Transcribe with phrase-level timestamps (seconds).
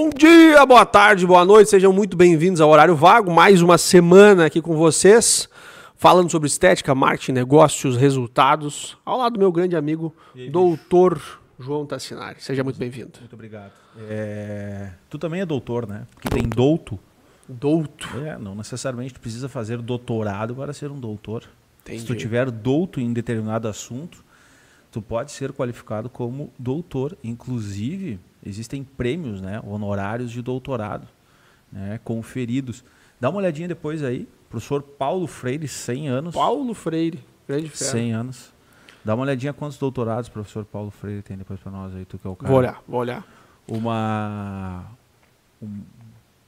[0.00, 3.32] Bom dia, boa tarde, boa noite, sejam muito bem-vindos ao Horário Vago.
[3.32, 5.48] Mais uma semana aqui com vocês,
[5.96, 11.20] falando sobre estética, marketing, negócios, resultados, ao lado do meu grande amigo, aí, doutor
[11.58, 12.40] João Tassinari.
[12.40, 13.10] Seja muito bem-vindo.
[13.18, 13.72] Muito obrigado.
[14.08, 16.06] É, Tu também é doutor, né?
[16.14, 16.96] Porque tem douto.
[17.48, 18.08] Douto.
[18.24, 21.42] É, não necessariamente tu precisa fazer doutorado para ser um doutor.
[21.82, 22.02] Entendi.
[22.02, 24.24] Se tu tiver douto em determinado assunto,
[24.92, 27.18] tu pode ser qualificado como doutor.
[27.24, 31.06] Inclusive, existem prêmios, né, honorários de doutorado,
[31.70, 32.84] né, conferidos.
[33.20, 36.34] Dá uma olhadinha depois aí, professor Paulo Freire, 100 anos.
[36.34, 37.90] Paulo Freire, grande fera.
[37.90, 38.52] 100 anos.
[39.04, 42.18] Dá uma olhadinha quantos doutorados o professor Paulo Freire tem depois para nós aí, tu
[42.18, 42.50] que é o cara.
[42.50, 43.26] Vou olhar, vou olhar.
[43.66, 44.84] Uma
[45.60, 45.80] um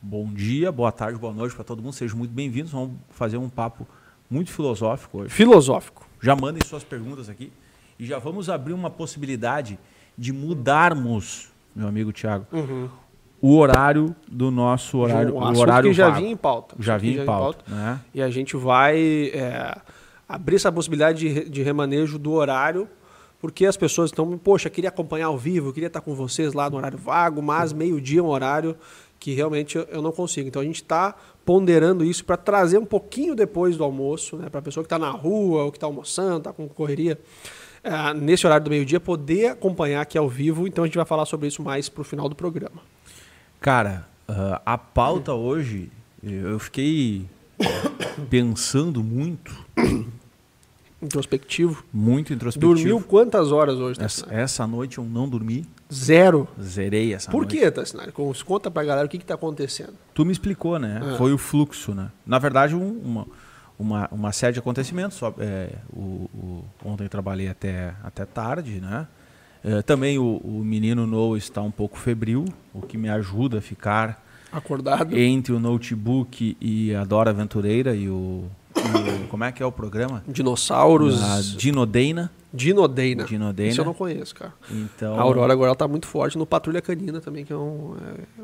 [0.00, 1.92] bom dia, boa tarde, boa noite para todo mundo.
[1.92, 2.70] Sejam muito bem-vindos.
[2.72, 3.86] Vamos fazer um papo
[4.30, 5.30] muito filosófico hoje.
[5.30, 6.06] Filosófico.
[6.22, 7.52] Já mandem suas perguntas aqui
[7.98, 9.78] e já vamos abrir uma possibilidade
[10.16, 12.46] de mudarmos, meu amigo Tiago,
[13.40, 16.20] o horário do nosso horário, um o horário que já vago.
[16.20, 16.76] vinha em pauta.
[16.78, 18.00] Já vinha em pauta, né?
[18.12, 19.76] E a gente vai é,
[20.28, 22.88] abrir essa possibilidade de, de remanejo do horário,
[23.40, 26.76] porque as pessoas estão, poxa, queria acompanhar ao vivo, queria estar com vocês lá no
[26.76, 28.76] horário vago, mas meio-dia é um horário
[29.18, 30.48] que realmente eu, eu não consigo.
[30.48, 31.14] Então a gente está
[31.44, 34.98] ponderando isso para trazer um pouquinho depois do almoço, né, para a pessoa que está
[34.98, 37.18] na rua ou que está almoçando, está com correria.
[37.82, 40.66] É, nesse horário do meio-dia, poder acompanhar aqui ao vivo.
[40.66, 42.80] Então a gente vai falar sobre isso mais para o final do programa.
[43.60, 45.90] Cara, ah, a pauta hoje,
[46.22, 47.26] eu fiquei
[48.28, 49.52] pensando muito,
[51.02, 51.82] Introspectivo.
[51.92, 52.74] muito introspectivo.
[52.74, 53.98] Dormiu quantas horas hoje?
[54.02, 54.42] Essa, Tassinari?
[54.42, 56.46] essa noite eu não dormi, Zero.
[56.60, 57.56] zerei essa Por noite.
[57.58, 58.12] que, Tassinari?
[58.12, 59.94] Con- Conta pra galera o que, que tá acontecendo.
[60.12, 61.00] Tu me explicou, né?
[61.14, 61.16] É.
[61.16, 62.10] Foi o fluxo, né?
[62.26, 63.26] Na verdade, um- uma,
[63.80, 65.16] uma, uma série de acontecimentos.
[65.16, 69.06] Só, é, o, o- ontem trabalhei até, até tarde, né?
[69.64, 73.60] É, também o, o menino Noah está um pouco febril, o que me ajuda a
[73.60, 75.18] ficar Acordado.
[75.18, 78.44] entre o notebook e a Dora Aventureira e o,
[78.76, 80.22] o- Como é que é o programa?
[80.26, 81.22] Dinossauros.
[81.22, 82.30] A Dinodeina.
[82.52, 83.24] Dinodeina.
[83.24, 83.70] Dinodeina.
[83.70, 84.52] Isso eu não conheço, cara.
[84.70, 87.94] Então, A Aurora agora ela tá muito forte no Patrulha Canina também, que é um.
[87.96, 88.42] é,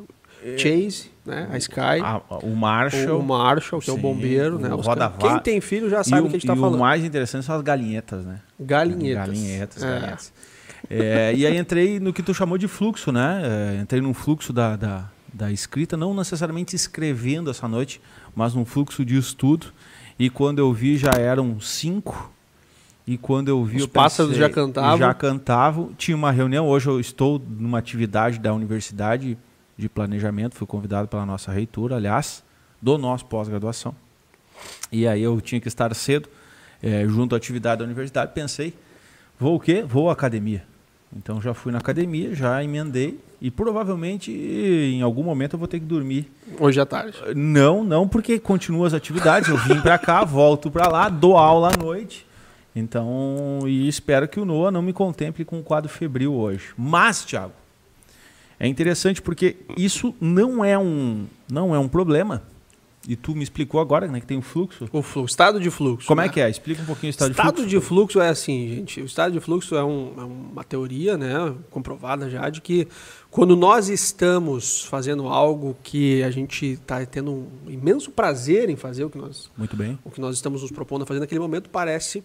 [0.58, 1.48] Chase, né?
[1.50, 1.80] A Sky.
[2.02, 3.18] a- a- o Marshall.
[3.20, 4.72] o Marshall, que é o Sim, bombeiro, o né?
[4.74, 6.78] Os Roda Quem tem filho já sabe o que a gente tá e o falando.
[6.78, 8.40] mais interessante são as galinhetas, né?
[8.60, 9.26] Galinhetas.
[9.26, 9.86] Galinhetas, É.
[9.90, 10.32] galinhetas.
[10.88, 13.42] É, e aí entrei no que tu chamou de fluxo, né?
[13.76, 18.00] É, entrei num fluxo da, da, da escrita, não necessariamente escrevendo essa noite,
[18.34, 19.66] mas num fluxo de estudo.
[20.18, 22.32] E quando eu vi já eram cinco.
[23.06, 24.98] E quando eu vi Os eu pássaros pensei- já cantavam.
[24.98, 25.90] Já cantavam.
[25.96, 26.66] Tinha uma reunião.
[26.68, 29.36] Hoje eu estou numa atividade da Universidade
[29.76, 30.54] de Planejamento.
[30.54, 32.42] Fui convidado pela nossa reitora, aliás,
[32.80, 33.94] do nosso pós-graduação.
[34.90, 36.28] E aí eu tinha que estar cedo,
[36.82, 38.32] eh, junto à atividade da universidade.
[38.32, 38.74] Pensei,
[39.38, 39.82] vou o quê?
[39.82, 40.64] Vou à academia.
[41.14, 45.78] Então já fui na academia, já emendei e provavelmente em algum momento eu vou ter
[45.78, 46.30] que dormir.
[46.58, 47.16] Hoje à tarde.
[47.34, 49.48] Não, não porque continuo as atividades.
[49.48, 52.26] Eu vim para cá, volto para lá, dou aula à noite.
[52.74, 56.74] Então, e espero que o Noah não me contemple com um quadro febril hoje.
[56.76, 57.52] Mas, Thiago,
[58.58, 62.42] é interessante porque isso não é um, não é um problema.
[63.08, 64.88] E tu me explicou agora, né, que tem um fluxo.
[64.92, 66.08] O fluxo, estado de fluxo.
[66.08, 66.26] Como né?
[66.26, 66.50] é que é?
[66.50, 67.68] Explica um pouquinho o estado, estado de fluxo.
[67.80, 69.00] de fluxo é assim, gente.
[69.00, 72.88] O estado de fluxo é, um- é uma teoria, né, comprovada já, de que
[73.30, 79.04] quando nós estamos fazendo algo que a gente está tendo um imenso prazer em fazer,
[79.04, 79.96] o que nós, Muito bem.
[80.04, 82.24] o que nós estamos nos propondo a fazer naquele momento, parece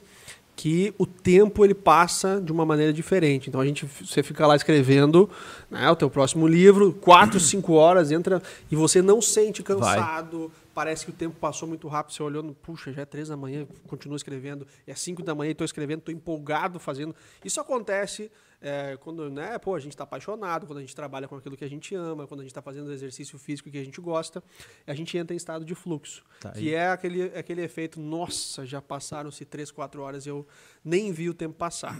[0.61, 3.49] que o tempo ele passa de uma maneira diferente.
[3.49, 5.27] Então a gente, você fica lá escrevendo
[5.71, 10.51] né, o teu próximo livro, quatro, cinco horas entra e você não sente cansado.
[10.73, 12.13] Parece que o tempo passou muito rápido.
[12.13, 14.65] Você olhando, puxa, já é três da manhã, continuo escrevendo.
[14.88, 17.13] É cinco da manhã, estou escrevendo, estou empolgado fazendo.
[17.44, 18.31] Isso acontece
[18.62, 21.65] é, quando, né, pô, a gente está apaixonado, quando a gente trabalha com aquilo que
[21.65, 24.44] a gente ama, quando a gente está fazendo exercício físico que a gente gosta,
[24.85, 28.81] a gente entra em estado de fluxo, Tá que é aquele, aquele efeito, nossa, já
[28.81, 30.47] passaram-se três, quatro horas e eu
[30.85, 32.00] nem vi o tempo passar.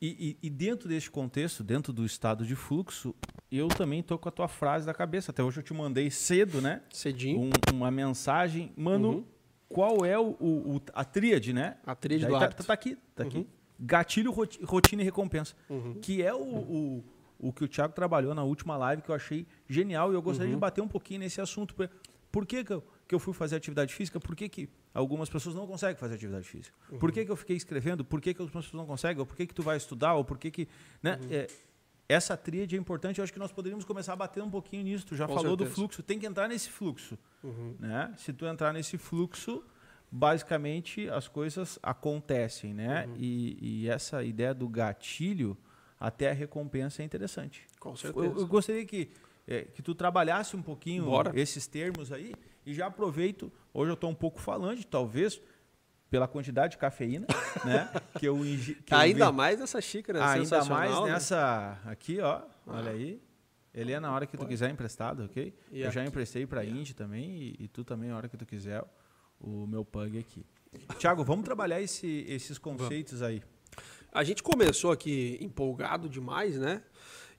[0.00, 3.14] E, e- e dentro deste contexto, dentro do estado de fluxo,
[3.50, 5.30] eu também tô com a tua frase da cabeça.
[5.32, 6.82] Até hoje eu te mandei cedo, né?
[6.92, 8.72] Cedinho, um- uma mensagem.
[8.76, 9.24] Mano, Uhum.
[9.68, 11.76] qual é o, o- a tríade, né?
[11.84, 12.64] a tríade Daí do tá, hábito.
[12.64, 13.28] tá aqui, tá Uhum.
[13.28, 13.46] aqui.
[13.78, 15.54] Gatilho, roti- rotina e recompensa.
[15.68, 15.94] Uhum.
[15.94, 17.04] Que é o, o,
[17.38, 20.12] o que o Thiago trabalhou na última live, que eu achei genial.
[20.12, 20.56] E eu gostaria Uhum.
[20.56, 21.74] de bater um pouquinho nesse assunto.
[21.74, 21.90] Por-
[22.30, 24.20] Por que, que, eu, que eu fui fazer atividade física?
[24.20, 26.76] Por que, que algumas pessoas não conseguem fazer atividade física?
[27.00, 27.14] Por Uhum.
[27.14, 28.04] que, que eu fiquei escrevendo?
[28.04, 29.18] Por que, que outras pessoas não conseguem?
[29.18, 30.14] Ou por que, que tu vai estudar?
[30.14, 30.68] Ou por que que...
[31.02, 31.18] Né?
[31.20, 31.28] Uhum.
[31.32, 31.46] É,
[32.12, 33.18] essa tríade é importante.
[33.18, 35.06] Eu acho que nós poderíamos começar a bater um pouquinho nisso.
[35.06, 35.74] Tu já Com falou do certeza.
[35.74, 36.02] fluxo.
[36.02, 37.74] Tem que entrar nesse fluxo Uhum.
[37.78, 38.12] né?
[38.18, 39.62] Se tu entrar nesse fluxo,
[40.10, 43.06] basicamente as coisas acontecem, né?
[43.06, 43.14] Uhum.
[43.18, 45.56] E, e essa ideia do gatilho
[45.98, 47.66] até a recompensa é interessante.
[47.78, 48.38] Com Eu, certeza.
[48.40, 49.10] eu gostaria que
[49.46, 51.32] é, que tu trabalhasse um pouquinho Bora.
[51.38, 52.34] esses termos aí
[52.64, 53.50] e já aproveito.
[53.72, 55.40] Hoje eu estou um pouco falante, talvez
[56.10, 57.26] pela quantidade de cafeína,
[57.64, 57.88] né?
[58.18, 61.12] Que eu, ingi- que eu Ainda vi- mais nessa xícara Ainda mais né?
[61.12, 62.42] nessa aqui, ó.
[62.66, 63.22] Olha aí.
[63.72, 65.54] Ele é na hora que tu quiser emprestado, ok?
[65.70, 66.10] E eu já aqui?
[66.10, 68.82] emprestei pra Indy também e, e tu também, a hora que tu quiser,
[69.40, 70.44] o meu pug aqui.
[70.98, 73.40] Tiago, vamos trabalhar esse- esses conceitos aí.
[74.12, 76.82] A gente começou aqui empolgado demais, né?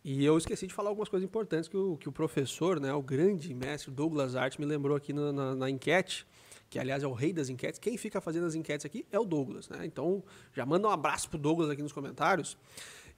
[0.06, 3.02] E eu esqueci de falar algumas coisas importantes que o, que o professor, né, o
[3.04, 6.26] grande mestre Douglas Art, me lembrou aqui na, na- na enquete,
[6.72, 7.78] que aliás é o rei das enquetes.
[7.78, 9.86] Quem fica fazendo as enquetes aqui é o Douglas, né?
[9.86, 10.24] Então
[10.54, 12.58] já manda um abraço pro Douglas aqui nos comentários.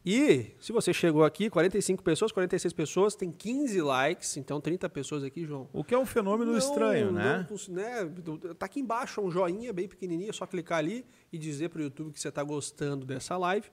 [0.04, 5.24] E se você chegou aqui, 45 pessoas, 46 pessoas, tem 15 likes, então 30 pessoas
[5.24, 5.70] aqui, João.
[5.72, 7.48] O que é um fenômeno Não, estranho, né?
[7.48, 8.10] não né?
[8.58, 11.84] Tá aqui embaixo um joinha bem pequenininho, é só clicar ali e dizer para o
[11.84, 13.70] YouTube que você está gostando dessa live.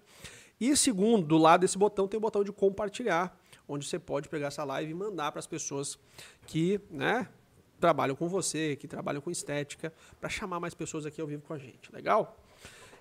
[0.61, 3.35] E segundo, do lado desse botão tem o botão de compartilhar,
[3.67, 5.99] onde você pode pegar essa live e mandar para as pessoas
[6.47, 7.27] que, né,
[7.81, 11.55] trabalham com você, que trabalham com estética, para chamar mais pessoas aqui ao vivo com
[11.55, 11.93] a gente.
[11.93, 12.37] Legal?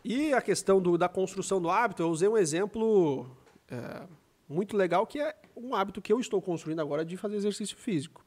[0.03, 3.29] E a questão do- da construção do hábito, eu usei um exemplo
[3.71, 4.07] é,
[4.47, 8.25] muito legal, que é um hábito que eu estou construindo agora de fazer exercício físico.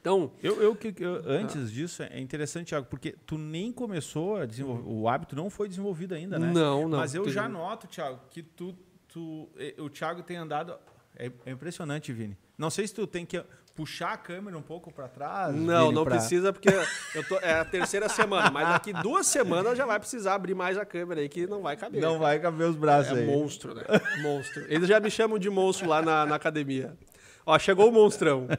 [0.00, 4.82] Então, Eu, eu, eu- antes disso, é interessante, Tiago, porque tu nem começou a desenvolver.
[4.88, 6.50] O hábito não foi desenvolvido ainda, né?
[6.52, 6.98] Não, não.
[6.98, 8.74] Mas eu já noto, Tiago, que tu,
[9.06, 9.48] tu.
[9.78, 10.74] O Tiago tem andado.
[11.14, 12.36] É, é impressionante, Vini.
[12.62, 13.42] Não sei se tu tem que
[13.74, 15.52] puxar a câmera um pouco para trás.
[15.52, 16.68] Não, não pra- precisa, porque
[17.12, 20.78] eu tô, é a terceira semana, mas daqui duas semanas já vai precisar abrir mais
[20.78, 22.00] a câmera aí, que não vai caber.
[22.00, 23.26] Não vai caber os braços É aí.
[23.26, 23.82] monstro, né?
[24.22, 24.64] Monstro.
[24.68, 26.96] Eles já me chamam de monstro lá na, na academia.
[27.44, 28.46] Ó, chegou o monstrão.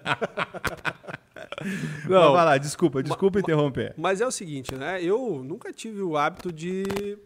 [2.09, 3.93] Não, vai lá, desculpa, desculpa interromper.
[3.97, 5.01] Mas é o seguinte, né?
[5.01, 6.83] Eu nunca tive o hábito de,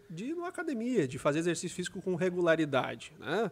[0.08, 3.50] de ir numa academia, de fazer exercício físico com regularidade, né?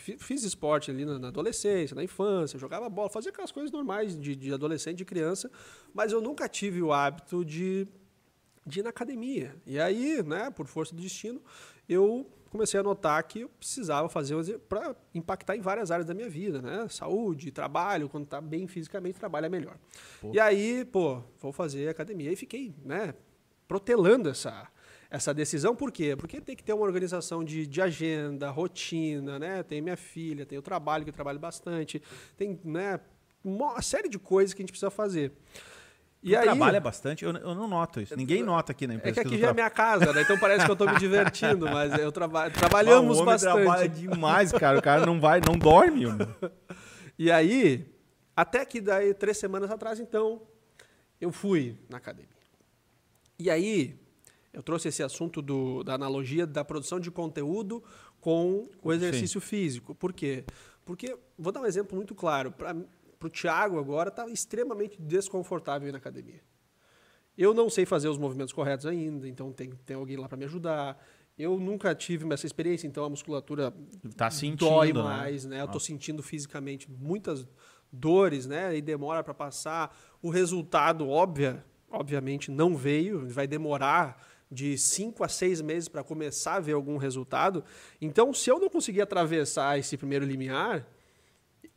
[0.00, 4.34] Fi- Fiz esporte ali na, adolescência, na infância, jogava bola, fazia aquelas coisas normais de,
[4.34, 5.50] de adolescente, de criança,
[5.94, 7.86] mas eu nunca tive o hábito de,
[8.66, 9.54] de ir na academia.
[9.66, 11.40] E aí, né, por força do destino,
[11.88, 16.28] eu comecei a notar que eu precisava fazer para impactar em várias áreas da minha
[16.28, 16.88] vida, né?
[16.88, 19.76] Saúde, trabalho, quando tá bem fisicamente, trabalha melhor.
[20.32, 22.32] E aí, pô, vou fazer academia.
[22.32, 23.14] E fiquei, né,
[23.68, 24.66] protelando essa,
[25.10, 25.74] essa decisão.
[25.74, 26.14] Por quê?
[26.16, 29.62] Porque tem que ter uma organização de, de agenda, rotina, né?
[29.62, 32.00] Tem minha filha, tem o trabalho, que eu trabalho bastante,
[32.36, 33.00] tem, né,
[33.44, 35.32] uma série de coisas que a gente precisa fazer.
[36.22, 38.14] E aí, trabalha bastante, eu, eu não noto isso.
[38.14, 39.14] Ninguém nota aqui na É empresa.
[39.22, 40.20] que aqui tu já é minha casa, né?
[40.20, 43.54] Então parece que eu tô me divertindo, mas eu traba Ah, trabalhamos o homem bastante.
[43.54, 44.78] trabalha demais, cara.
[44.78, 46.04] O cara não vai, não dorme.
[46.06, 46.28] mano.
[47.18, 47.90] E aí,
[48.36, 50.42] até que daí, três semanas atrás, então,
[51.18, 52.28] eu fui na academia.
[53.38, 53.98] E aí,
[54.52, 57.82] eu trouxe esse assunto do, da analogia da produção de conteúdo
[58.20, 59.94] com o exercício físico.
[59.94, 60.44] Por quê?
[60.84, 62.52] Porque, vou dar um exemplo muito claro.
[62.52, 62.74] Para
[63.22, 66.42] o Thiago agora, está extremamente desconfortável ir na academia.
[67.38, 70.44] Eu não sei fazer os movimentos corretos ainda, então tem, tem alguém lá para me
[70.44, 70.98] ajudar.
[71.38, 73.72] Eu nunca tive essa experiência, então a musculatura
[74.16, 75.02] Tá sentindo, dói né?
[75.02, 75.60] mais, né?
[75.62, 75.86] Eu tô Nossa.
[75.86, 77.46] sentindo fisicamente muitas
[77.90, 78.76] dores, né?
[78.76, 79.96] E demora para passar.
[80.20, 83.26] O resultado, óbvia, obviamente, não veio.
[83.28, 87.62] Vai demorar de cinco a seis meses para começar a ver algum resultado.
[88.00, 90.86] Então, se eu não conseguir atravessar esse primeiro limiar,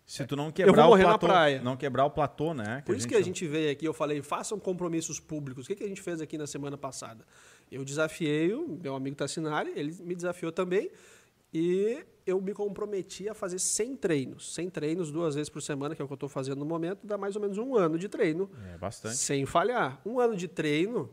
[0.06, 1.62] Se tu não vou quebrar o morrer na platô, praia.
[1.62, 2.82] não quebrar o platô, né?
[2.86, 5.66] por isso que a gente veio aqui, eu falei, façam compromissos públicos.
[5.66, 7.24] O que, que a gente fez aqui na semana passada?
[7.72, 10.90] Eu desafiei o meu amigo Tassinari, ele me desafiou também,
[11.54, 14.54] e eu me comprometi a fazer 100 treinos.
[14.56, 17.06] 100 treinos duas vezes por semana, que é o que eu estou fazendo no momento,
[17.06, 19.16] dá mais ou menos um ano de treino, É bastante.
[19.18, 20.02] sem falhar.
[20.06, 21.10] Um ano de treino,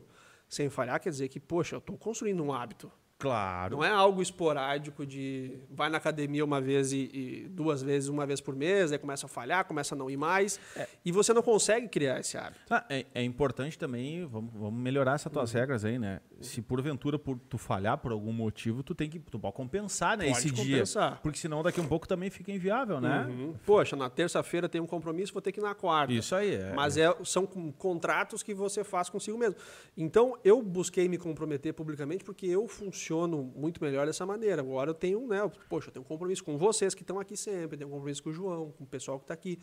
[0.51, 2.91] sem falhar, quer dizer que, poxa, eu estou construindo um hábito.
[3.21, 3.77] Claro.
[3.77, 8.27] Não é algo esporádico de vai na academia uma vez e, e duas vezes, uma
[8.27, 10.59] vez por mês, aí começa a falhar, começa a não ir mais,
[11.05, 12.61] e você não consegue criar esse hábito.
[12.71, 15.35] Ah, é, é importante também, vamos, vamos melhorar essas Uhum.
[15.35, 16.21] tuas regras aí, né?
[16.41, 20.25] Se porventura por tu falhar por algum motivo, tu tem que tu pode compensar, né,
[20.25, 21.11] Pode esse compensar.
[21.11, 21.19] dia.
[21.23, 23.27] Porque senão daqui a um pouco também fica inviável, né?
[23.29, 23.55] Uhum.
[23.67, 26.13] Poxa, na terça-feira tem um compromisso, vou ter que ir na quarta.
[26.15, 26.73] Isso aí, é.
[26.73, 29.57] Mas é, são contratos que você faz consigo mesmo.
[29.95, 34.63] Então, eu busquei me comprometer publicamente porque eu funciono muito melhor dessa maneira.
[34.63, 35.51] Agora eu tenho, né?
[35.69, 38.31] Poxa, eu tenho um compromisso com vocês que estão aqui sempre, tenho um compromisso com
[38.31, 39.59] o João, com o pessoal que está aqui.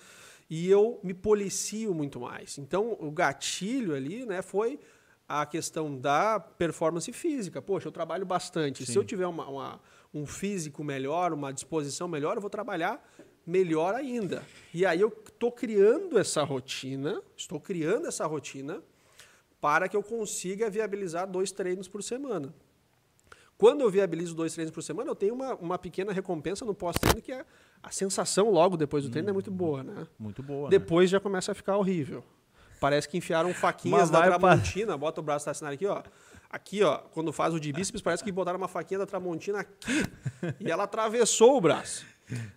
[0.50, 2.58] E eu me policio muito mais.
[2.58, 4.80] Então, o gatilho ali, né, foi
[5.28, 7.62] a questão da performance física.
[7.62, 8.86] Poxa, eu trabalho bastante.
[8.86, 9.82] Se eu tiver uma- uma-
[10.14, 13.06] um físico melhor, uma disposição melhor, eu vou trabalhar
[13.46, 14.44] melhor ainda.
[14.74, 18.82] E aí eu estou criando essa rotina, estou criando essa rotina
[19.60, 22.54] para que eu consiga viabilizar dois treinos por semana.
[23.58, 27.22] Quando eu viabilizo dois treinos por semana, eu tenho uma, uma pequena recompensa no pós-treino,
[27.22, 27.44] que é
[27.82, 30.08] a sensação logo depois do treino é muito boa, né?
[30.20, 30.66] Muito boa.
[30.66, 30.78] né?
[30.78, 32.24] Depois já começa a ficar horrível.
[32.80, 36.04] Parece que enfiaram faquinhas da Tramontina, bota o braço da assinado aqui, ó.
[36.50, 40.04] Aqui, ó, quando faz o de bíceps, parece que botaram uma faquinha da Tramontina aqui
[40.60, 42.06] e ela atravessou o braço.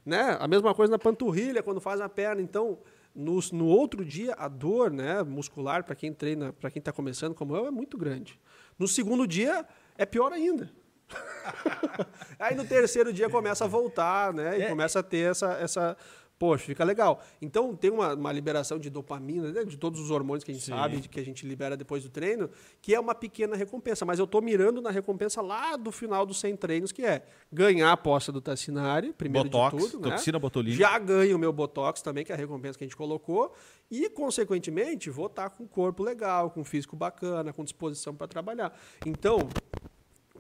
[0.05, 0.37] Né?
[0.39, 2.43] A mesma coisa na panturrilha, quando faz a perna.
[2.43, 2.79] Então,
[3.15, 7.35] no, no outro dia, a dor né, muscular, para quem treina, para quem está começando
[7.35, 8.39] como eu, é muito grande.
[8.79, 9.67] No segundo dia,
[9.97, 10.71] é pior ainda.
[12.39, 14.59] Aí no terceiro dia começa a voltar, né?
[14.59, 14.69] E É.
[14.69, 15.97] começa a ter essa, essa.
[16.39, 17.21] Poxa, fica legal.
[17.43, 19.63] Então tem uma, uma liberação de dopamina, né?
[19.63, 20.73] de todos os hormônios que a gente Sim.
[20.73, 22.49] sabe, de que a gente libera depois do treino,
[22.81, 24.07] que é uma pequena recompensa.
[24.07, 27.93] Mas eu tô mirando na recompensa lá do final dos 100 treinos, que é ganhar
[27.93, 30.09] a posta do Tassinari, primeiro Botox, de tudo.
[30.09, 30.17] Né?
[30.17, 30.83] toxina botulínica.
[30.83, 33.53] Já ganho o meu Botox também, que é a recompensa que a gente colocou.
[33.91, 38.27] E, consequentemente, vou estar com um corpo legal, com um físico bacana, com disposição para
[38.27, 38.73] trabalhar.
[39.05, 39.41] Então,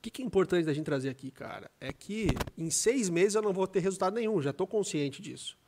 [0.00, 1.70] o que, que é importante da gente trazer aqui, cara?
[1.78, 5.58] É que em seis meses eu não vou ter resultado nenhum, já estou consciente disso.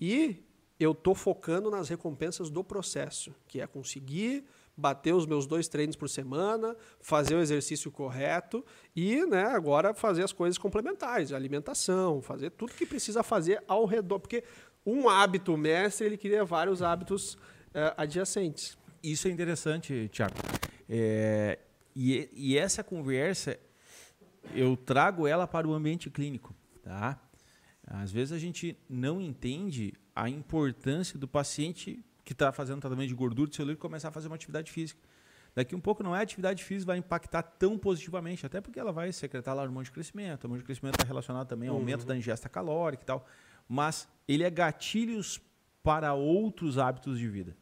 [0.00, 0.42] E
[0.78, 5.94] eu estou focando nas recompensas do processo, que é conseguir bater os meus dois treinos
[5.94, 8.64] por semana, fazer o exercício correto
[8.96, 14.20] e né, agora fazer as coisas complementares, alimentação, fazer tudo que precisa fazer ao redor.
[14.20, 14.42] Porque
[14.86, 17.36] um hábito mestre, ele cria vários hábitos
[17.74, 18.78] eh, adjacentes.
[19.02, 20.34] Isso é interessante, Tiago.
[20.88, 21.58] É,
[22.02, 23.58] e, e essa conversa,
[24.54, 26.54] eu trago ela para o ambiente clínico.
[26.82, 27.20] Tá?
[27.86, 33.14] Às vezes a gente não entende a importância do paciente que está fazendo tratamento de
[33.14, 34.98] gordura de celulite começar a fazer uma atividade física.
[35.54, 38.92] Daqui um pouco não é a atividade física vai impactar tão positivamente, até porque ela
[38.92, 40.44] vai secretar lá hormônio de crescimento.
[40.44, 43.26] O hormônio de crescimento está relacionado também ao aumento da ingesta calórica e tal.
[43.68, 45.38] Mas ele é gatilhos
[45.82, 47.54] para outros hábitos de vida.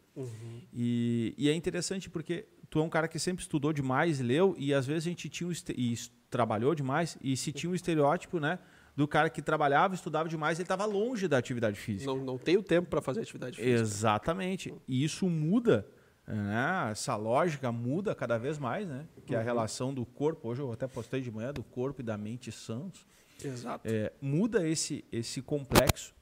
[0.73, 4.75] E, e é interessante porque tu é um cara que sempre estudou demais, leu, e
[4.75, 5.95] às vezes a gente tinha um e
[6.31, 8.59] trabalhou demais, e se tinha um estereótipo, né?
[8.95, 12.11] Do cara que trabalhava, estudava demais, ele estava longe da atividade física.
[12.11, 13.81] Não, não tenho tempo para fazer atividade física.
[13.81, 14.75] Exatamente.
[14.89, 15.87] E isso muda,
[16.27, 16.91] né?
[16.91, 19.07] Essa lógica muda cada vez mais, né?
[19.25, 22.05] Que é a relação do corpo, hoje eu até postei de manhã, do corpo e
[22.05, 23.07] da mente sãos.
[23.43, 23.87] Exato.
[23.89, 26.13] É, muda esse, esse complexo.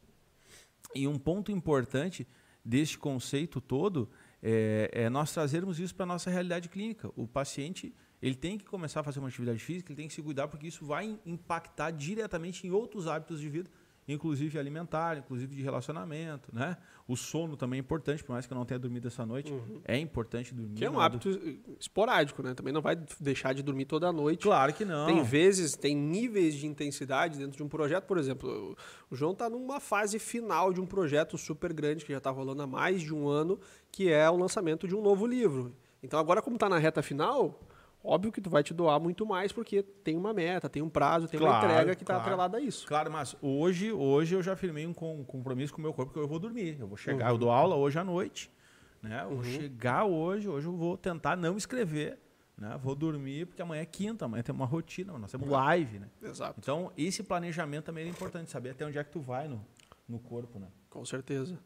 [0.94, 2.26] E um ponto importante
[2.64, 4.08] deste conceito todo
[4.43, 7.11] é, é nós trazermos isso para a nossa realidade clínica.
[7.16, 10.23] O paciente ele tem que começar a fazer uma atividade física, ele tem que se
[10.23, 13.71] cuidar, porque isso vai impactar diretamente em outros hábitos de vida,
[14.08, 16.48] inclusive alimentar, inclusive de relacionamento.
[16.54, 16.76] Né?
[17.08, 19.52] O sono também é importante, por mais que eu não tenha dormido essa noite,
[19.84, 20.75] é importante dormir.
[20.76, 21.28] Que é um do- hábito
[21.78, 22.54] esporádico, né?
[22.54, 24.42] Também não vai deixar de dormir toda noite.
[24.42, 25.06] Claro que não.
[25.06, 28.04] Tem vezes, tem níveis de intensidade dentro de um projeto.
[28.04, 28.76] Por exemplo,
[29.10, 32.62] o João está numa fase final de um projeto super grande que já está rolando
[32.62, 33.58] há mais de um ano,
[33.92, 35.75] que é o lançamento de um novo livro.
[36.02, 37.58] Então agora, como está na reta final,
[38.06, 41.26] óbvio que tu vai te doar muito mais, porque tem uma meta, tem um prazo,
[41.28, 42.22] tem uma Claro, entrega que está claro.
[42.22, 42.86] atrelada a isso.
[42.86, 46.18] Claro, mas hoje, hoje eu já firmei um com- compromisso com o meu corpo que
[46.18, 46.76] eu vou dormir.
[46.78, 48.50] Eu vou chegar, eu dou aula hoje à noite,
[49.02, 49.22] né?
[49.25, 52.18] Eu vou chegar hoje, hoje eu vou tentar não escrever,
[52.56, 52.78] né?
[52.82, 56.08] Vou dormir porque amanhã é quinta, amanhã tem uma rotina, nós temos live, né?
[56.22, 56.54] Exato.
[56.58, 59.64] Então, esse planejamento também é importante, saber até onde é que tu vai no,
[60.08, 60.68] no corpo, né?
[60.88, 61.58] Com certeza.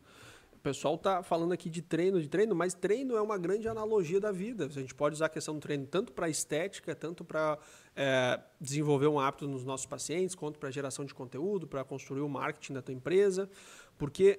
[0.61, 4.21] O pessoal tá falando aqui de treino, de treino, mas treino é uma grande analogia
[4.21, 4.67] da vida.
[4.67, 7.59] A gente pode usar a questão do treino tanto para estética, tanto para
[8.61, 12.75] desenvolver um hábito nos nossos pacientes, quanto para geração de conteúdo, para construir o marketing
[12.75, 13.49] da tua empresa,
[13.97, 14.39] porque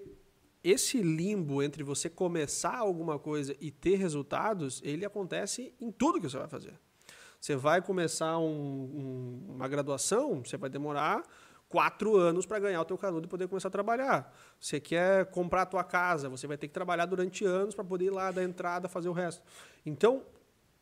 [0.63, 6.30] esse limbo entre você começar alguma coisa e ter resultados, ele acontece em tudo que
[6.30, 6.80] você vai fazer.
[7.40, 11.24] Você vai começar um- um- uma graduação, você vai demorar
[11.72, 14.36] quatro anos para ganhar o teu canudo e poder começar a trabalhar.
[14.60, 18.06] Você quer comprar a tua casa, você vai ter que trabalhar durante anos para poder
[18.06, 19.42] ir lá dar entrada, fazer o resto.
[19.86, 20.24] Então,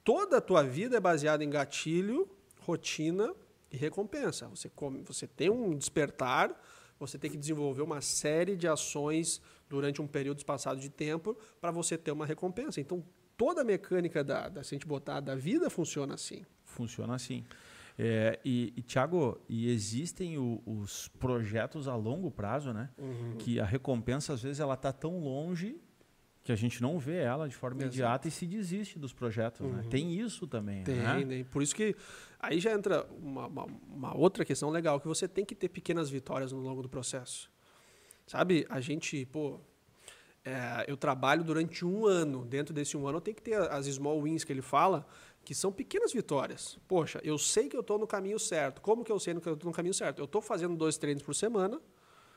[0.04, 2.28] toda a tua vida é baseada em gatilho,
[2.62, 3.34] rotina
[3.72, 4.48] e recompensa.
[4.48, 6.60] Você, come, você tem um despertar,
[7.00, 11.70] você tem que desenvolver uma série de ações durante um período espaçado de tempo para
[11.70, 12.82] você ter uma recompensa.
[12.82, 13.04] Então,
[13.38, 16.44] toda a mecânica da, da, se a gente botar, da vida funciona assim.
[16.66, 17.46] Funciona assim.
[18.02, 22.90] É, e, e Tiago, e existem o- os projetos a longo prazo, né?
[23.40, 25.76] Que a recompensa, às vezes, ela está tão longe
[26.42, 27.94] que a gente não vê ela de forma Exato.
[27.96, 29.70] imediata e se desiste dos projetos.
[29.70, 29.84] Né?
[29.90, 30.84] Tem isso também.
[30.86, 31.26] Tem, né?
[31.26, 31.44] né?
[31.52, 31.94] Por isso que
[32.40, 36.10] aí já entra uma, uma, uma outra questão legal, que você tem que ter pequenas
[36.10, 37.52] vitórias no longo do processo.
[38.26, 39.60] Sabe, a gente, pô,
[40.46, 42.46] é, eu trabalho durante um ano.
[42.46, 45.06] Dentro desse um ano eu tenho que ter as small wins que ele fala,
[45.50, 46.78] que são pequenas vitórias.
[46.88, 48.80] Poxa, eu sei que eu estou no caminho certo.
[48.82, 50.20] Como que eu sei que eu estou no caminho certo?
[50.20, 51.82] Eu estou fazendo dois treinos por semana,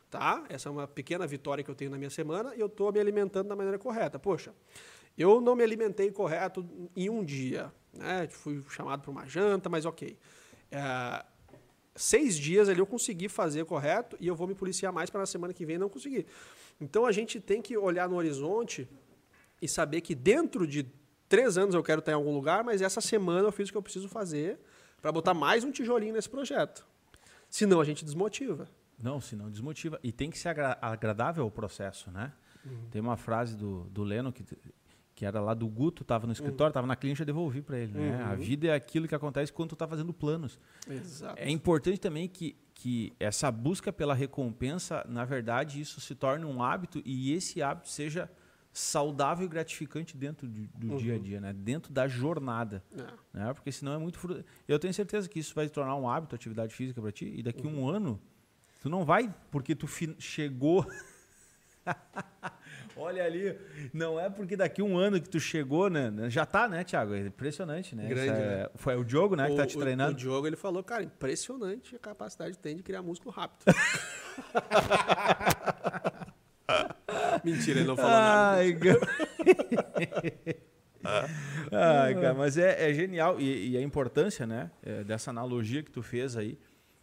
[0.09, 0.43] tá?
[0.49, 2.99] Essa é uma pequena vitória que eu tenho na minha semana e eu estou me
[2.99, 4.19] alimentando da maneira correta.
[4.19, 4.55] Poxa,
[5.19, 6.67] eu não me alimentei correto
[6.97, 8.27] em um dia, né?
[8.31, 10.17] Fui chamado para uma janta, mas ok.
[10.71, 11.23] é,
[11.95, 15.27] seis dias ali eu consegui fazer correto e eu vou me policiar mais para na
[15.27, 16.25] semana que vem não conseguir.
[16.81, 18.89] Então a gente tem que olhar no horizonte
[19.61, 20.91] e saber que dentro de
[21.33, 23.79] três anos eu quero estar em algum lugar, mas essa semana eu fiz o que
[23.79, 24.59] eu preciso fazer
[25.01, 26.87] para botar mais um tijolinho nesse projeto.
[27.49, 28.69] Senão a gente desmotiva.
[29.03, 29.99] Não, senão desmotiva.
[30.03, 32.35] E tem que ser agra agradável o processo, né?
[32.67, 32.87] Uhum.
[32.91, 34.45] Tem uma frase do, do Leno que,
[35.15, 36.89] que era lá do Guto, estava no escritório, estava uhum.
[36.89, 37.95] na clínica, eu devolvi para ele.
[37.95, 38.15] Né?
[38.15, 38.31] Uhum.
[38.31, 40.61] A vida é aquilo que acontece quando tu está fazendo planos.
[40.87, 41.41] Exato.
[41.41, 46.63] É importante também que, que essa busca pela recompensa, na verdade, isso se torne um
[46.63, 48.31] hábito e esse hábito seja
[48.73, 50.97] saudável e gratificante dentro de, do uhum.
[50.97, 51.53] dia a dia, né?
[51.53, 52.83] dentro da jornada.
[52.97, 53.39] É.
[53.39, 53.55] Né?
[53.55, 54.45] Porque senão é muito.
[54.67, 57.43] Eu tenho certeza que isso vai se tornar um hábito, atividade física para ti, e
[57.43, 57.89] daqui um uhum.
[57.89, 58.21] ano
[58.83, 59.87] Tu não vai porque tu
[60.19, 60.85] chegou.
[62.97, 63.57] Olha ali,
[63.93, 66.13] não é porque daqui um ano que tu chegou, né?
[66.29, 67.15] Já tá, né, Thiago?
[67.15, 68.09] É impressionante, né?
[68.09, 68.69] Grande, é, né?
[68.75, 70.11] Foi o Diogo, né, o, que tá te treinando.
[70.11, 73.65] O, o Diogo, ele falou, cara, impressionante a capacidade que tem de criar músculo rápido.
[77.45, 78.99] Mentira, ele não falou Ai, nada.
[81.73, 83.41] Ai, cara, mas é, é genial.
[83.41, 86.59] E, e, a importância, né, é, dessa analogia que tu fez aí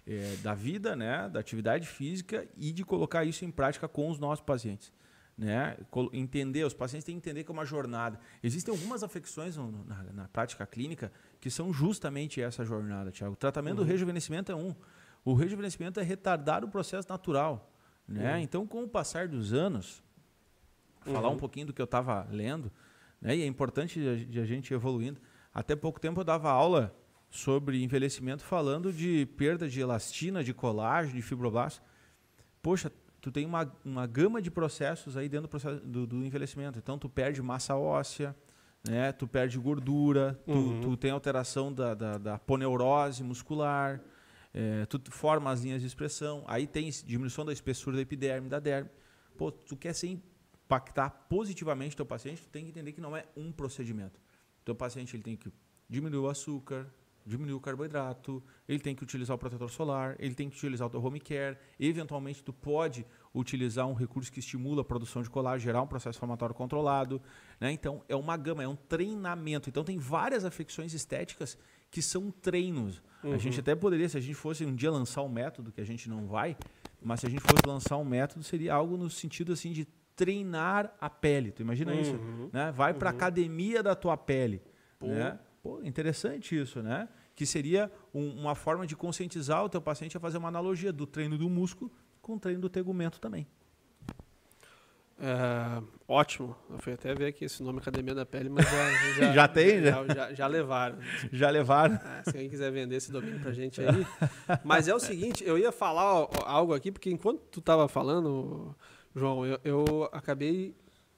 [0.08, 4.17] é, da vida, né, da atividade física e de colocar isso em prática com os
[4.17, 4.91] nossos pacientes.
[5.38, 5.78] Né?
[6.12, 8.19] Entender, os pacientes têm que entender que é uma jornada.
[8.43, 13.34] Existem algumas afecções na, na prática clínica que são justamente essa jornada, Tiago.
[13.34, 13.86] O tratamento uhum.
[13.86, 14.75] do rejuvenescimento é um.
[15.23, 17.71] O rejuvenescimento é retardar o processo natural.
[18.06, 18.34] Né?
[18.34, 18.39] Uhum.
[18.41, 20.04] Então, com o passar dos anos,
[21.01, 21.35] falar uhum.
[21.35, 22.71] um pouquinho do que eu estava lendo,
[23.21, 23.35] né?
[23.35, 25.19] e é importante de a gente evoluindo.
[25.53, 26.95] Até pouco tempo eu dava aula
[27.29, 31.81] sobre envelhecimento falando de perda de elastina, de colágeno, de fibroblasto.
[32.62, 36.79] Poxa, tu tem uma, uma gama de processos aí dentro do, processo do, do envelhecimento.
[36.79, 38.35] Então, tu perde massa óssea,
[38.88, 39.12] né?
[39.12, 40.81] tu perde gordura, tu, uhum.
[40.81, 44.01] tu tem alteração da, da, da poneurose muscular,
[44.53, 48.59] é, tu forma as linhas de expressão, aí tem diminuição da espessura da epiderme, da
[48.59, 48.89] derme.
[49.38, 50.19] Pô, tu quer ser
[50.69, 54.21] impactar positivamente teu paciente, tu tem que entender que não é um procedimento.
[54.63, 55.51] Teu paciente ele tem que
[55.89, 56.86] diminuir o açúcar,
[57.25, 60.89] diminuir o carboidrato, ele tem que utilizar o protetor solar, ele tem que utilizar o
[60.91, 63.03] teu home care, eventualmente tu pode
[63.34, 67.19] utilizar um recurso que estimula a produção de colágeno, gerar um processo inflamatório controlado,
[67.60, 67.71] né?
[67.71, 69.69] Então é uma gama, é um treinamento.
[69.69, 71.58] Então tem várias afecções estéticas
[71.89, 73.01] que são treinos.
[73.23, 73.34] Uhum.
[73.34, 75.86] A gente até poderia, se a gente fosse um dia lançar um método, que a
[75.86, 76.55] gente não vai,
[77.01, 79.88] mas se a gente fosse lançar um método, seria algo no sentido assim de
[80.19, 81.49] treinar a pele.
[81.49, 82.01] Tu imagina uhum.
[82.01, 82.19] isso,
[82.51, 82.73] né?
[82.73, 83.17] Vai para a uhum.
[83.17, 84.62] academia da tua pele,
[84.99, 85.08] Pô.
[85.08, 85.39] né?
[85.63, 87.08] Pô, interessante isso, né?
[87.34, 91.08] Que seria um, uma forma de conscientizar o teu paciente a fazer uma analogia do
[91.08, 91.89] treino do músculo
[92.21, 93.47] com o treino do tegumento também.
[95.21, 96.53] É, ótimo.
[96.69, 99.82] Eu fui até ver aqui esse nome Academia da Pele, mas já, já, já tem,
[99.82, 100.13] já, né?
[100.13, 100.97] Já, já levaram.
[101.32, 101.95] Já levaram.
[101.95, 104.05] É, se alguém quiser vender esse domínio pra gente aí.
[104.65, 108.75] Mas é o seguinte, eu ia falar algo aqui, porque enquanto tu estava falando,
[109.15, 110.76] João, eu, eu acabei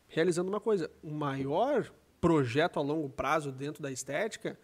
[0.07, 0.89] realizando uma coisa.
[1.01, 4.59] O maior projeto a longo prazo dentro da estética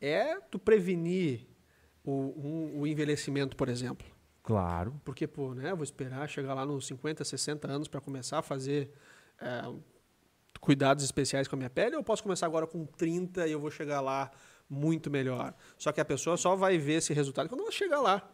[0.00, 1.46] é tu prevenir
[2.04, 4.06] o, um, o envelhecimento, por exemplo.
[4.42, 5.00] Claro.
[5.04, 5.74] Porque, pô, né?
[5.74, 8.90] Vou esperar chegar lá nos 50, 60 anos para começar a fazer
[9.40, 9.72] é,
[10.60, 13.60] cuidados especiais com a minha pele, ou eu posso começar agora com 30 e eu
[13.60, 14.30] vou chegar lá
[14.68, 15.54] muito melhor.
[15.76, 18.31] Só que a pessoa só vai ver esse resultado quando ela chegar lá.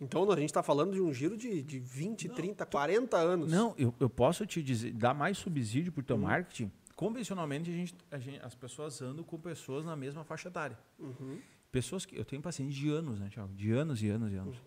[0.00, 3.50] Então a gente está falando de um giro de, de 20, não, 30, 40 anos.
[3.50, 6.20] Não, eu, eu posso te dizer, dar mais subsídio para o teu hum.
[6.20, 10.76] marketing convencionalmente a gente, a gente, as pessoas andam com pessoas na mesma faixa etária.
[10.98, 11.38] Uhum.
[11.70, 13.54] Pessoas que eu tenho pacientes de anos, né, Thiago?
[13.54, 14.56] De anos e anos e anos.
[14.56, 14.64] Uhum.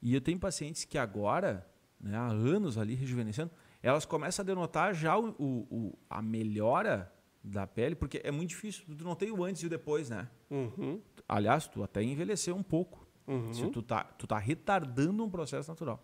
[0.00, 1.68] E eu tenho pacientes que agora,
[2.00, 3.50] né, há anos ali rejuvenescendo,
[3.82, 8.84] elas começam a denotar já o, o, a melhora da pele, porque é muito difícil.
[8.96, 10.28] Tu não tem o antes e o depois, né?
[10.48, 11.00] Uhum.
[11.28, 13.05] Aliás, tu até envelheceu um pouco.
[13.26, 13.52] Uhum.
[13.52, 16.02] Se tu tá, tu tá retardando um processo natural,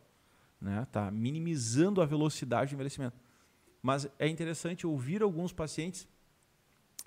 [0.60, 0.86] né?
[0.90, 3.16] Tá minimizando a velocidade de envelhecimento.
[3.82, 6.08] Mas é interessante ouvir alguns pacientes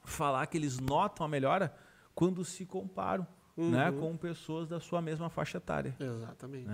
[0.03, 1.75] falar que eles notam a melhora
[2.13, 3.71] quando se comparam uhum.
[3.71, 5.95] né, com pessoas da sua mesma faixa etária.
[5.99, 6.69] Exatamente.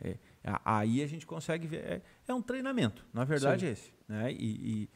[0.00, 0.10] É,
[0.44, 1.84] é, aí a gente consegue ver.
[1.84, 3.66] É, é um treinamento, na verdade, Sim.
[3.66, 3.94] é esse.
[4.06, 4.32] Né?
[4.32, 4.90] E, e,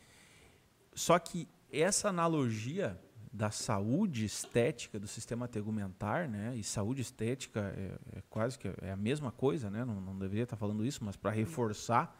[0.95, 3.01] só que essa analogia
[3.33, 6.55] da saúde estética do sistema tegumentar, né?
[6.55, 9.85] E saúde estética é, é quase que é a mesma coisa, né?
[9.85, 12.15] Não, não deveria estar falando isso, mas para reforçar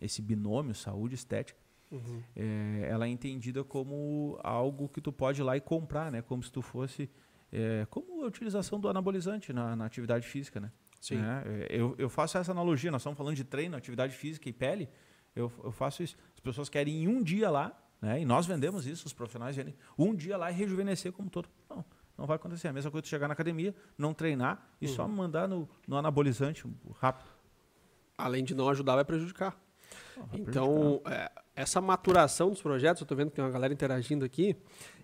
[0.00, 1.58] esse binômio saúde estética,
[1.90, 2.22] uhum.
[2.36, 6.20] é, ela é entendida como algo que tu pode ir lá e comprar, né?
[6.20, 7.08] Como se tu fosse
[7.50, 10.70] é, como a utilização do anabolizante na, na atividade física, né?
[11.00, 11.16] Sim.
[11.16, 12.90] É, eu, eu faço essa analogia.
[12.90, 14.88] Nós estamos falando de treino, atividade física e pele.
[15.34, 16.16] Eu, eu faço isso.
[16.34, 18.20] As pessoas querem ir um dia lá, né?
[18.20, 21.48] E nós vendemos isso, os profissionais vendem um dia lá e rejuvenescer como todo.
[21.68, 21.84] Não.
[22.16, 22.66] Não vai acontecer.
[22.66, 26.64] A mesma coisa tu chegar na academia, não treinar e só mandar no, no anabolizante
[26.98, 27.30] rápido.
[28.16, 29.56] Além de não ajudar, vai prejudicar.
[30.16, 34.24] vai Então, é, essa maturação dos projetos, eu tô vendo que tem uma galera interagindo
[34.24, 34.56] aqui,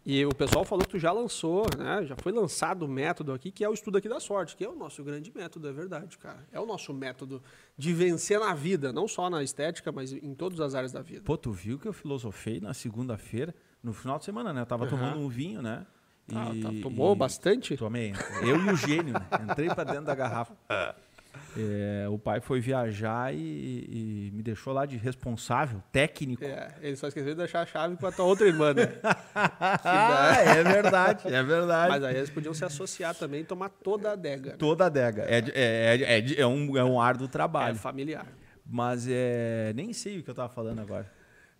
[0.07, 2.05] e o pessoal falou que tu já lançou, né?
[2.05, 4.69] Já foi lançado o método aqui, que é o estudo aqui da sorte, que é
[4.69, 6.47] o nosso grande método, é verdade, cara.
[6.53, 7.43] É o nosso método
[7.77, 11.23] de vencer na vida, não só na estética, mas em todas as áreas da vida.
[11.25, 14.61] Pô, tu viu que eu filosofei na segunda-feira, no final de semana, né?
[14.62, 14.90] Eu tava Aham.
[14.90, 15.87] tomando um vinho, né?
[16.35, 17.77] Ah, tá, tomou e- bastante?
[17.77, 18.12] Tomei.
[18.43, 19.27] Eu e o gênio, né?
[19.43, 20.55] Entrei pra dentro da garrafa.
[21.57, 26.44] É, o pai foi viajar e, e me deixou lá de responsável, técnico.
[26.44, 28.92] É, ele só esqueceu de deixar a chave com a tua outra irmã, né?
[29.35, 31.88] Ah, é verdade, é verdade.
[31.90, 34.51] Mas aí eles podiam se associar também e tomar toda a adega.
[34.53, 34.57] né?
[34.57, 35.23] Toda a adega.
[35.29, 37.77] É, é, é, é, é um, é um árduo É trabalho.
[37.77, 38.27] familiar.
[38.66, 39.73] Mas é.
[39.75, 41.11] Nem sei o que eu tava falando agora.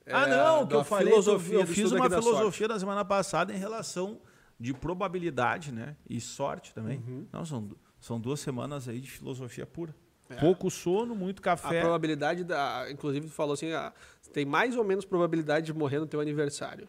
[0.07, 1.09] É, ah, não, que eu falei.
[1.09, 4.21] filosofia eu do fiz uma filosofia na semana passada em relação
[4.59, 5.97] de probabilidade, né?
[6.09, 6.99] E sorte também.
[6.99, 7.27] Uhum.
[7.33, 7.69] Não, são,
[8.05, 9.95] são duas semanas aí de filosofia pura.
[10.29, 10.35] É.
[10.35, 11.81] Pouco sono, muito A café.
[11.81, 12.87] probabilidade da.
[12.91, 13.95] Inclusive, tu falou assim: ah,
[14.31, 16.87] tem mais ou menos probabilidade de morrer no teu aniversário.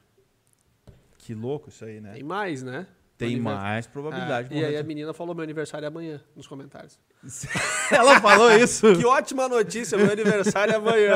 [1.17, 2.13] Que louco isso aí, né?
[2.15, 2.86] Tem mais, né?
[3.17, 4.78] Tem mais probabilidade de E aí morrer.
[4.78, 6.99] a menina falou: meu aniversário é amanhã, nos comentários.
[7.89, 8.93] Ela falou isso.
[8.97, 11.15] que ótima notícia, meu aniversário é amanhã.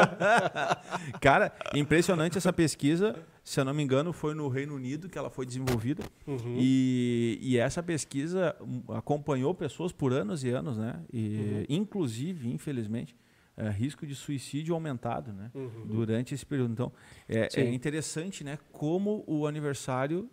[1.20, 3.18] Cara, impressionante essa pesquisa.
[3.50, 6.04] Se eu não me engano, foi no Reino Unido que ela foi desenvolvida.
[6.28, 6.56] Uhum.
[6.60, 8.56] E, e essa pesquisa
[8.90, 11.04] acompanhou pessoas por anos e anos, né?
[11.12, 11.20] Uhum.
[11.20, 13.18] E, Inclusive, infelizmente,
[13.58, 15.50] é, risco de suicídio aumentado, né?
[15.56, 15.88] Uhum.
[15.88, 16.74] Durante esse período.
[16.74, 16.94] Então,
[17.28, 18.60] é, é interessante, né?
[18.72, 20.30] Como o aniversário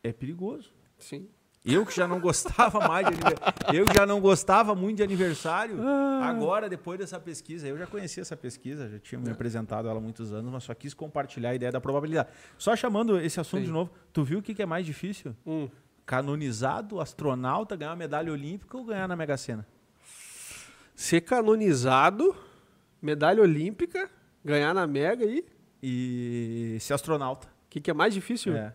[0.00, 0.72] é perigoso.
[0.96, 1.28] Sim.
[1.64, 5.02] Eu que já não gostava mais de aniversário, eu que já não gostava muito de
[5.02, 5.76] aniversário,
[6.22, 10.00] agora depois dessa pesquisa, eu já conhecia essa pesquisa, já tinha me apresentado ela há
[10.00, 12.28] muitos anos, mas só quis compartilhar a ideia da probabilidade.
[12.56, 13.66] Só chamando esse assunto Sim.
[13.66, 15.34] de novo, tu viu o que que é mais difícil?
[15.46, 15.68] Hum.
[16.06, 19.66] Canonizado, astronauta, ganhar uma medalha olímpica ou ganhar na Mega Sena?
[20.94, 22.34] Ser canonizado,
[23.00, 24.10] medalha olímpica,
[24.44, 25.44] ganhar na Mega e.
[25.80, 27.46] E ser astronauta.
[27.46, 28.56] O que, que é mais difícil?
[28.56, 28.74] É,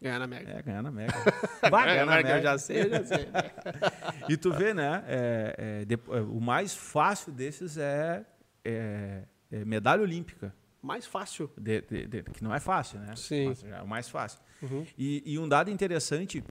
[0.00, 0.50] Ganhar na Mega.
[0.52, 1.12] é ganhar na Mega.
[1.70, 2.42] Vai ganhar na que eu Mega.
[2.42, 3.28] já sei, eu já sei.
[4.28, 5.02] E tu vê, né?
[5.08, 8.24] é, é, depo- é, o mais fácil desses é,
[8.64, 10.54] é- é medalha olímpica.
[10.80, 11.50] mais fácil.
[11.58, 13.16] De- de- de- que não é fácil, né?
[13.16, 13.48] Sim.
[13.48, 14.40] Mas É o mais fácil.
[14.62, 14.86] Uhum.
[14.96, 16.44] E, e um dado interessante,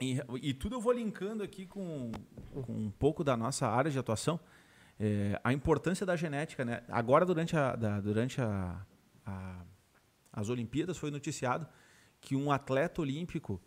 [0.00, 2.12] e, e tudo eu vou linkando aqui com,
[2.52, 4.38] com um pouco da nossa área de atuação,
[5.00, 6.64] é, a importância da genética.
[6.64, 6.82] Né?
[6.88, 8.80] Agora, durante, a, da- durante a,
[9.26, 9.62] a-
[10.32, 11.66] as Olimpíadas, foi noticiado
[12.22, 13.60] que um atleta olímpico,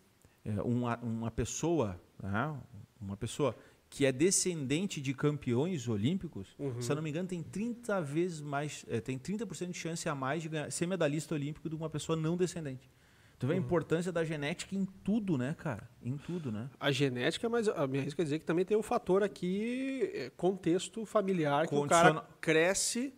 [0.43, 2.57] é, uma, uma pessoa, né?
[2.99, 3.55] uma pessoa
[3.89, 8.83] que é descendente de campeões olímpicos, se eu não me engano, tem 30 vezes mais,
[8.89, 11.89] é, tem 30% de chance a mais de ganhar, ser medalhista olímpico do que uma
[11.89, 12.89] pessoa não descendente.
[13.37, 15.89] Tu vê a importância da genética em tudo, né, cara?
[16.01, 16.69] Em tudo, né?
[16.79, 20.31] A genética, mas a minha risco é dizer que também tem o fator aqui, é,
[20.37, 23.13] contexto familiar, que o cara cresce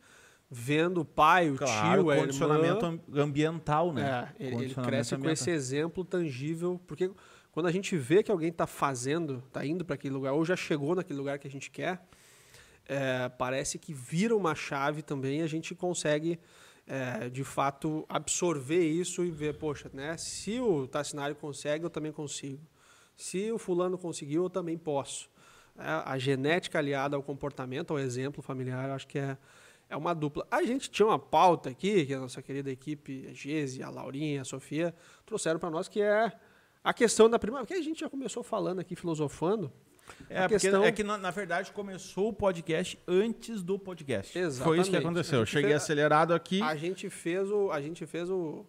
[0.49, 2.99] vendo o pai, o tio, a condicionamento irmã.
[3.13, 4.33] am- ambiental, né?
[4.39, 5.33] É, ele, ele cresce com ambiental.
[5.33, 7.11] esse exemplo tangível, porque
[7.51, 10.55] quando a gente vê que alguém está fazendo, está indo para aquele lugar, ou já
[10.55, 12.01] chegou naquele lugar que a gente quer,
[12.87, 16.39] é, parece que vira uma chave também a gente consegue,
[16.85, 22.13] é, de fato, absorver isso e ver, poxa, né, se o Tassinari consegue, eu também
[22.13, 22.61] consigo.
[23.15, 25.29] Se o fulano conseguiu, eu também posso.
[25.77, 29.37] É, a genética aliada ao comportamento, ao exemplo familiar, acho que é,
[29.89, 30.45] é uma dupla.
[30.51, 34.41] A gente tinha uma pauta aqui, que a nossa querida equipe, a Gese, a Laurinha,
[34.41, 34.93] a Sofia,
[35.25, 36.31] trouxeram para nós, que é
[36.83, 39.71] a questão da prima, que a gente já começou falando aqui, filosofando.
[40.29, 44.31] É, a questão- é que na, na verdade começou o podcast antes do podcast.
[44.31, 44.97] Foi isso que Exatamente.
[44.97, 45.39] aconteceu.
[45.39, 46.61] Eu cheguei fez- acelerado aqui.
[46.61, 47.71] A gente fez o.
[47.71, 48.65] A gente fez o.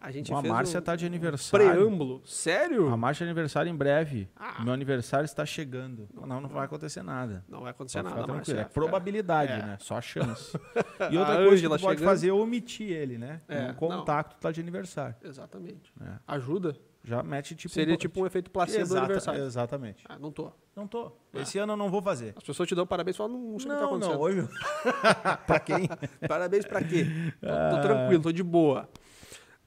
[0.00, 1.70] A gente a fez Márcia o tá de aniversário.
[1.70, 2.22] preâmbulo.
[2.24, 2.88] Sério?
[2.88, 4.28] A Márcia é aniversário em breve.
[4.34, 4.62] Ah.
[4.64, 6.08] Meu aniversário está chegando.
[6.14, 7.44] Não, não vai acontecer nada.
[7.48, 8.54] Não vai acontecer Pode nada, Márcia.
[8.54, 8.60] tranquilo.
[8.70, 9.56] É probabilidade, É.
[9.58, 9.76] né?
[9.80, 10.58] Só chance.
[11.10, 12.04] E A outra coisa que tu pode chegando.
[12.04, 13.40] fazer é omitir ele, né?
[13.48, 15.14] É, um contato tá de aniversário.
[15.22, 15.92] Exatamente.
[16.00, 16.12] É.
[16.28, 16.76] Ajuda.
[17.02, 17.96] Já mete tipo Seria um...
[17.96, 19.42] tipo um efeito placebo do Exata- aniversário.
[19.44, 20.04] Exatamente.
[20.08, 20.52] Ah, não tô.
[20.76, 21.12] Não tô.
[21.34, 22.34] Esse ano eu não vou fazer.
[22.36, 24.14] As pessoas te dão parabéns e falam, não, não sei o que tá Não, acontecendo.
[24.14, 24.20] não.
[24.20, 24.48] Hoje...
[25.46, 25.88] pra quem?
[26.28, 27.06] Parabéns pra quê?
[27.40, 27.80] Tô, tô Ah.
[27.80, 28.88] tranquilo, tô de boa.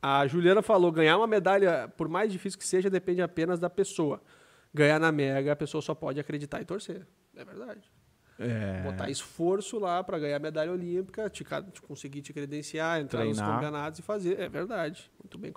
[0.05, 4.21] A Juliana falou: ganhar uma medalha, por mais difícil que seja, depende apenas da pessoa.
[4.73, 7.07] Ganhar na Mega, a pessoa só pode acreditar e torcer.
[7.33, 7.89] É verdade.
[8.37, 8.81] É...
[8.81, 13.55] Botar esforço lá pra ganhar medalha olímpica, te, te conseguir te credenciar, entrar nos Treinar.
[13.55, 14.41] campeonatos e fazer.
[14.41, 15.09] É verdade.
[15.23, 15.53] Muito bem.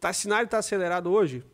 [0.00, 1.44] Tassinari tá acelerado hoje?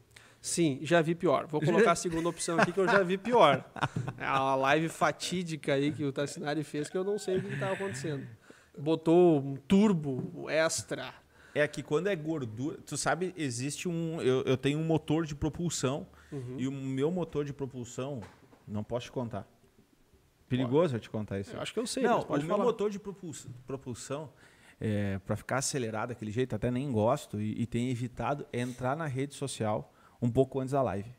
[0.40, 1.48] Sim, já vi pior.
[1.48, 3.68] Vou colocar a segunda opção aqui que eu já vi pior.
[4.16, 7.52] É uma live fatídica aí que o Tassinari fez que eu não sei o que
[7.52, 8.24] estava acontecendo.
[8.78, 11.12] Botou um turbo extra.
[11.58, 14.20] É que quando é gordura, tu sabe, existe um.
[14.20, 16.56] Eu, eu tenho um motor de propulsão Uhum.
[16.58, 18.20] e o meu motor de propulsão,
[18.66, 19.48] não posso te contar.
[20.48, 21.54] Perigoso eu te contar isso.
[21.54, 22.64] Eu acho que eu sei, não, o meu falar.
[22.64, 24.30] motor de propulsão, propulsão
[24.80, 28.96] é, para ficar acelerado daquele jeito, até nem gosto e, e tenho evitado é entrar
[28.96, 31.10] na rede social um pouco antes da live.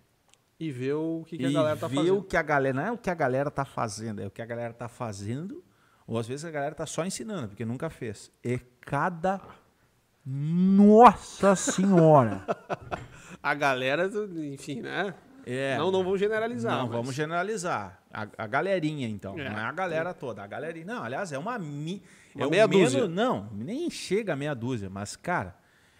[0.59, 2.17] E ver o que, que a galera tá ver fazendo.
[2.17, 4.41] o que a galera, não é o que a galera tá fazendo, é o que
[4.41, 5.63] a galera tá fazendo,
[6.05, 8.31] ou às vezes a galera tá só ensinando, porque nunca fez.
[8.43, 9.39] É cada
[10.25, 12.45] Nossa senhora.
[13.41, 14.09] A galera,
[14.51, 15.13] enfim, né?
[15.45, 15.77] É.
[15.77, 16.73] Não, não vamos generalizar.
[16.77, 17.99] Não, mas- vamos generalizar.
[18.13, 19.39] A, a galerinha, então.
[19.39, 19.49] É.
[19.49, 20.43] Não é a galera toda.
[20.43, 20.85] A galerinha.
[20.85, 21.57] Não, aliás, é uma.
[21.57, 22.03] Mi,
[22.35, 23.07] Uma é o meia menos- dúzia.
[23.07, 24.89] Não, nem chega a meia dúzia.
[24.89, 25.55] Mas, cara,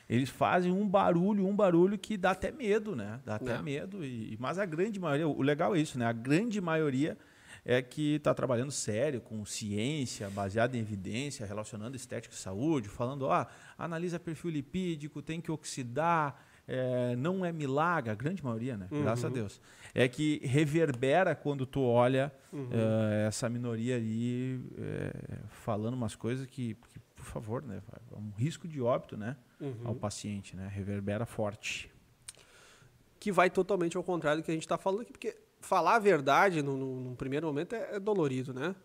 [0.09, 3.21] eles fazem um barulho, um barulho que dá até medo, né?
[3.25, 3.61] Dá até É.
[3.61, 4.03] medo.
[4.03, 6.05] E, mas a grande maioria, o legal é isso, né?
[6.05, 7.17] A grande maioria
[7.65, 13.23] é que está trabalhando sério, com ciência, baseada em evidência, relacionando estética e saúde, falando,
[13.23, 13.45] ó,
[13.77, 18.87] analisa perfil lipídico, tem que oxidar, é, não é milagre, a grande maioria, né?
[19.01, 19.59] Graças a Deus.
[19.93, 22.31] É que reverbera quando tu olha
[22.71, 27.81] é, essa minoria aí é, falando umas coisas que, que, por favor, né?
[28.11, 29.35] É um risco de óbito, né?
[29.83, 30.69] Ao paciente, né?
[30.71, 31.91] Reverbera forte.
[33.19, 35.99] que vai totalmente ao contrário do que a gente está falando aqui, porque falar a
[35.99, 38.75] verdade num primeiro momento é, é dolorido, né?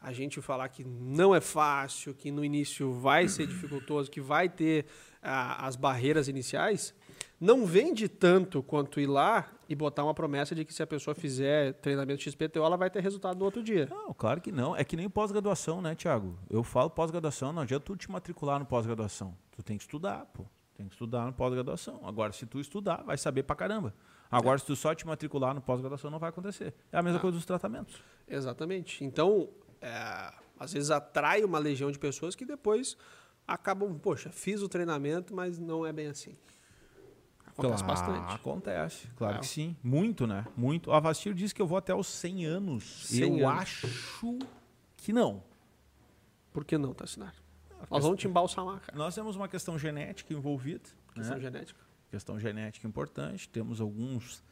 [0.00, 4.48] A gente falar que não é fácil, que no início vai ser dificultoso, que vai
[4.50, 4.84] ter
[5.22, 6.94] as barreiras iniciais,
[7.40, 11.14] não vende tanto quanto ir lá e botar uma promessa de que se a pessoa
[11.14, 13.88] fizer treinamento XPTO, ela vai ter resultado no outro dia.
[13.90, 14.76] Não, claro que não.
[14.76, 16.38] É que nem pós-graduação, né, Tiago?
[16.50, 19.34] Eu falo pós-graduação, não adianta tu te matricular no pós-graduação.
[19.52, 20.44] Tu tem que estudar, pô.
[20.76, 22.00] Tem que estudar no pós-graduação.
[22.04, 23.94] Agora, se tu estudar, vai saber pra caramba.
[24.36, 26.74] Agora, se tu só te matricular no pós-graduação, não vai acontecer.
[26.92, 28.02] É a mesma coisa dos tratamentos.
[28.26, 29.04] Exatamente.
[29.04, 29.48] Então,
[29.80, 32.96] é, às vezes atrai uma legião de pessoas que depois
[33.46, 36.34] acabam, poxa, fiz o treinamento, mas não é bem assim.
[37.46, 38.34] Acontece Claro, bastante.
[38.34, 39.38] Acontece, claro É.
[39.38, 39.76] que sim.
[39.82, 40.44] Muito, né?
[40.56, 40.90] Muito.
[40.90, 43.06] A Vastir diz que eu vou até os 100 anos.
[43.06, 43.60] 100 eu anos.
[43.60, 44.38] acho
[44.96, 45.42] que não.
[46.52, 47.34] Por que não, Tassinar?
[47.90, 48.96] Nós vamos te embalsamar, cara.
[48.98, 50.88] Nós temos uma questão genética envolvida.
[51.14, 51.42] Questão né?
[51.42, 51.78] genética.
[52.14, 54.42] Questão genética importante, temos alguns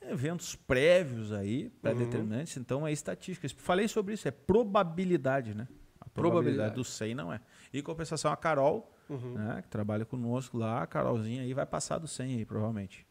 [0.00, 3.46] eventos prévios aí, pré-determinantes, então é estatística.
[3.58, 5.68] Falei sobre isso, é probabilidade, né?
[6.00, 6.74] A probabilidade, Probabilidade.
[6.74, 7.40] do 100 não é.
[7.72, 11.98] E em compensação, a Carol, né, que trabalha conosco lá, a Carolzinha aí vai passar
[11.98, 13.06] do 100 aí, provavelmente.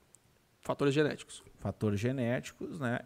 [0.62, 1.44] Fatores genéticos.
[1.60, 3.00] Fatores genéticos, né?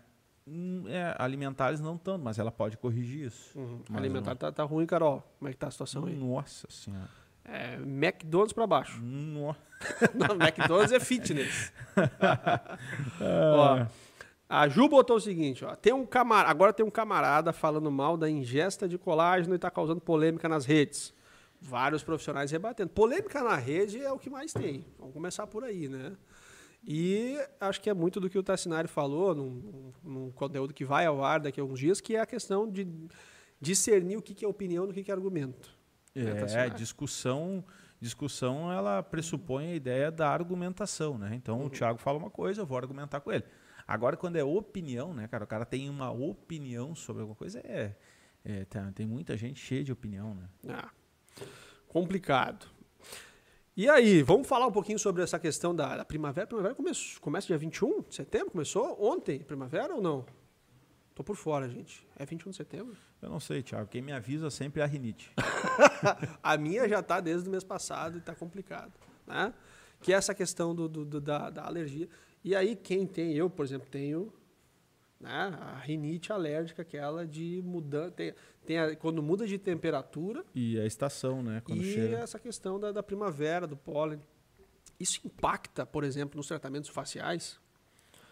[0.48, 3.58] Hum, é, alimentares não tanto, mas ela pode corrigir isso.
[3.90, 5.22] Mas Alimentar tá, tá ruim, Carol.
[5.38, 6.16] Como é que tá a situação não- aí?
[6.16, 7.10] Nossa senhora.
[7.54, 9.00] É, McDonald's pra baixo.
[9.02, 9.56] No-
[10.16, 11.72] Não, McDonald's é fitness.
[13.22, 13.86] ó,
[14.48, 16.50] a Ju botou o seguinte, ó, tem um camar...
[16.50, 20.66] agora tem um camarada falando mal da ingesta de colágeno e tá causando polêmica nas
[20.66, 21.14] redes.
[21.60, 22.90] Vários profissionais rebatendo.
[22.90, 24.86] Polêmica na rede é o que mais tem.
[24.98, 26.14] Vamos começar por aí, né?
[26.84, 30.84] E acho que é muito do que o Tassinari falou num, num- num conteúdo que
[30.84, 32.88] vai ao ar daqui a alguns dias, que é a questão de
[33.60, 35.70] discernir o que que é opinião do que que é argumento.
[36.16, 37.64] É, discussão,
[38.00, 41.32] discussão ela pressupõe a ideia da argumentação, né?
[41.36, 43.44] Então o Thiago fala uma coisa, eu vou argumentar com ele.
[43.88, 47.96] Agora quando é opinião, né, cara, o cara tem uma opinião sobre alguma coisa, é,
[48.44, 50.50] é, tá- tem muita gente cheia de opinião, né?
[50.70, 50.90] Ah,
[51.88, 52.68] complicado.
[53.76, 56.46] E aí, vamos falar um pouquinho sobre essa questão da, da primavera.
[56.46, 58.52] Primavera começa, começa dia 21 de setembro?
[58.52, 60.26] Começou ontem, primavera ou não?
[61.14, 62.08] Tô por fora, gente.
[62.18, 62.96] É 21 de setembro?
[63.22, 65.32] Eu não sei, Thiago, quem me avisa sempre é a rinite.
[66.42, 68.94] A minha já tá desde o mês passado e tá complicado,
[69.28, 69.54] né?
[70.02, 72.10] Que é essa questão do, do- do- da, da alergia.
[72.44, 74.34] E aí, quem tem, eu, por exemplo, tenho
[75.20, 78.10] né, a rinite alérgica, aquela de mudança.
[78.12, 78.34] Tem,
[78.66, 82.18] tem a- quando muda de temperatura, E a estação, né, quando e chega.
[82.18, 84.20] essa questão da, da primavera, do pólen.
[85.00, 87.60] Isso impacta, por exemplo, nos tratamentos faciais?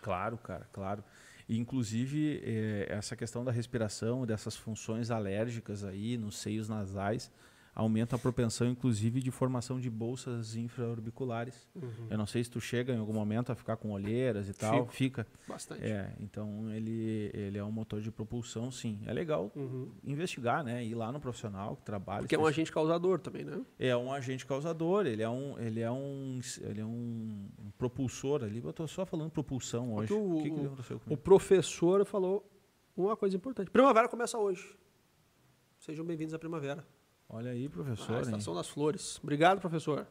[0.02, 1.04] Claro, cara, claro.
[1.50, 7.32] Inclusive, eh, essa questão da respiração, dessas funções alérgicas aí nos seios nasais,
[7.80, 11.68] aumenta a propensão, inclusive, de formação de bolsas infraorbiculares.
[12.10, 14.82] Eu não sei se tu chega em algum momento a ficar com olheiras e tal.
[14.88, 14.94] Fico.
[14.94, 15.28] Fica.
[15.48, 15.84] Bastante.
[15.86, 19.00] É, então ele, ele é um motor de propulsão, sim.
[19.06, 19.92] É legal Uhum.
[20.04, 20.84] investigar, né?
[20.84, 22.20] Ir lá no profissional que trabalha.
[22.24, 23.62] Porque é um agente causador também, né?
[23.80, 28.44] é um agente causador, ele é um, ele é um, ele é um, um propulsor
[28.44, 28.62] ali.
[28.64, 30.10] Eu tô só falando propulsão hoje.
[30.10, 32.46] Porque o- o que, que o- professor falou
[32.98, 33.72] uma coisa importante.
[33.72, 34.78] Primavera começa hoje.
[35.80, 36.86] Sejam bem-vindos à primavera.
[37.30, 38.16] Olha aí, a professor.
[38.16, 38.22] hein?
[38.22, 39.20] estação das flores.
[39.22, 40.08] Obrigado, professor.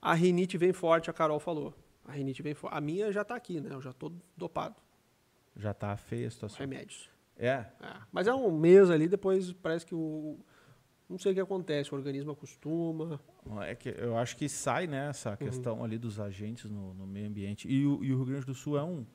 [0.00, 1.74] A rinite vem forte, a Carol falou.
[2.04, 2.76] A rinite vem forte.
[2.76, 3.70] A minha já tá aqui, né?
[3.72, 4.76] Eu já tô dopado.
[5.56, 6.58] Já tá feia a situação.
[6.58, 7.10] Remédios.
[7.38, 7.96] É, É.
[8.12, 10.38] Mas é um mês ali, depois parece que o,
[11.08, 13.20] Não sei o que acontece, o organismo acostuma.
[13.62, 15.36] É que eu acho que sai né, essa uhum.
[15.36, 17.68] questão ali dos agentes no, no meio ambiente.
[17.68, 19.06] E o, e o, Rio Grande do Sul é um,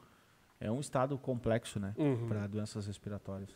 [0.59, 2.27] é um estado complexo né, uhum.
[2.27, 3.49] para doenças respiratórias.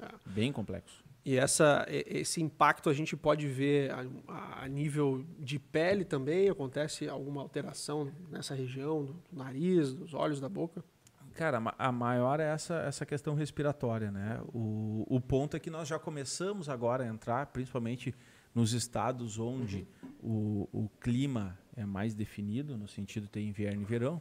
[0.00, 0.08] É.
[0.26, 1.03] Bem complexo.
[1.24, 6.50] E essa, esse impacto a gente pode ver a, a, nível de pele também?
[6.50, 10.84] Acontece alguma alteração nessa região, do, nariz, dos olhos, da boca?
[11.32, 14.40] Cara, a maior é essa, essa questão respiratória, né?
[14.52, 18.14] O, o ponto é que nós já começamos agora a entrar, principalmente
[18.54, 19.88] nos estados onde
[20.22, 20.68] uhum.
[20.72, 24.20] o, o clima é mais definido, no sentido de ter inverno e verão.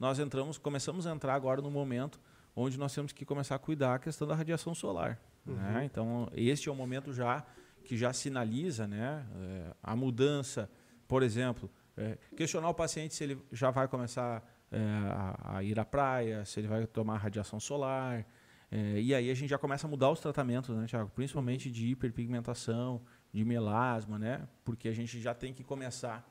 [0.00, 2.18] Nós entramos, começamos a entrar agora no momento
[2.58, 5.20] onde nós temos que começar a cuidar a questão da radiação solar.
[5.46, 5.54] Uhum.
[5.54, 5.84] Né?
[5.84, 7.46] Então, este é o momento já
[7.84, 10.68] que já sinaliza né, é, a mudança.
[11.06, 15.78] Por exemplo, é, questionar o paciente se ele já vai começar é, a, a, ir
[15.78, 18.26] à praia, se ele vai tomar radiação solar.
[18.70, 21.10] E aí a gente já começa a mudar os tratamentos, né, Tiago?
[21.14, 23.00] Principalmente de hiperpigmentação,
[23.32, 24.46] de melasma, né?
[24.62, 26.30] Porque a gente já tem que começar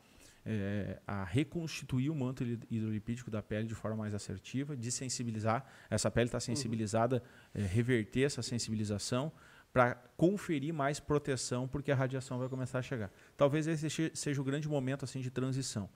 [0.50, 5.66] é, a reconstituir o manto hidrolipídico da pele de forma mais assertiva, de sensibilizar.
[5.90, 7.22] Essa pele está sensibilizada,
[7.54, 9.30] é, reverter essa sensibilização
[9.74, 13.12] para conferir mais proteção, porque a radiação vai começar a chegar.
[13.36, 15.90] Talvez esse seja o grande momento assim de transição.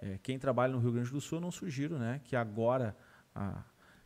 [0.00, 2.96] É, quem trabalha no Rio Grande do Sul, eu não sugiro né, que agora
[3.34, 3.64] a,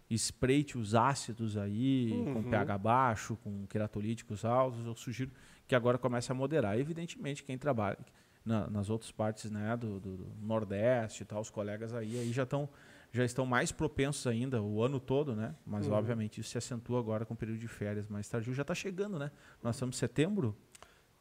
[0.08, 2.34] espreite os ácidos aí, uhum.
[2.34, 4.86] com pH baixo, com queratolíticos altos.
[4.86, 5.30] Eu sugiro
[5.68, 6.78] que agora comece a moderar.
[6.78, 7.98] Evidentemente, quem trabalha
[8.44, 12.32] na, nas outras partes né, do, do, do, Nordeste e tal, os colegas aí, aí
[12.32, 12.68] já, tão,
[13.12, 15.54] já estão mais propensos ainda o ano todo, né?
[15.66, 15.94] Mas, uhum.
[15.94, 18.54] obviamente, isso se acentua agora com o período de férias mais tardio.
[18.54, 19.30] Já está chegando, né?
[19.62, 20.56] Nós estamos em setembro.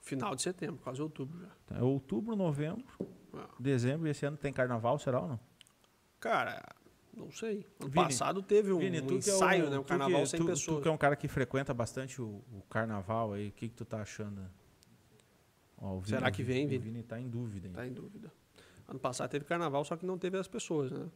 [0.01, 1.77] Final de setembro, quase outubro já.
[1.77, 2.86] É outubro, novembro.
[3.60, 5.39] Dezembro e esse ano tem carnaval, será ou não?
[6.19, 6.63] Cara,
[7.15, 7.65] não sei.
[7.79, 9.79] Ano Vini, passado teve um, Vini, um ensaio, é o, né?
[9.79, 10.77] Um carnaval que, sem tu, pessoas.
[10.77, 13.75] Tu que é um cara que frequenta bastante o, o carnaval aí, o que, que
[13.75, 14.41] tu tá achando?
[15.82, 16.78] Ó, Vini, será que vem, Vini?
[16.78, 17.68] O Vini tá em dúvida.
[17.68, 17.74] Hein?
[17.74, 18.32] Tá em dúvida.
[18.88, 21.08] Ano passado teve carnaval, só que não teve as pessoas, né?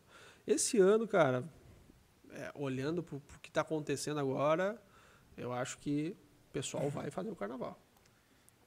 [0.45, 1.43] Esse ano, cara,
[2.32, 4.82] é, olhando pro, pro que tá acontecendo agora,
[5.36, 6.15] eu acho que
[6.49, 7.80] o pessoal vai fazer o carnaval.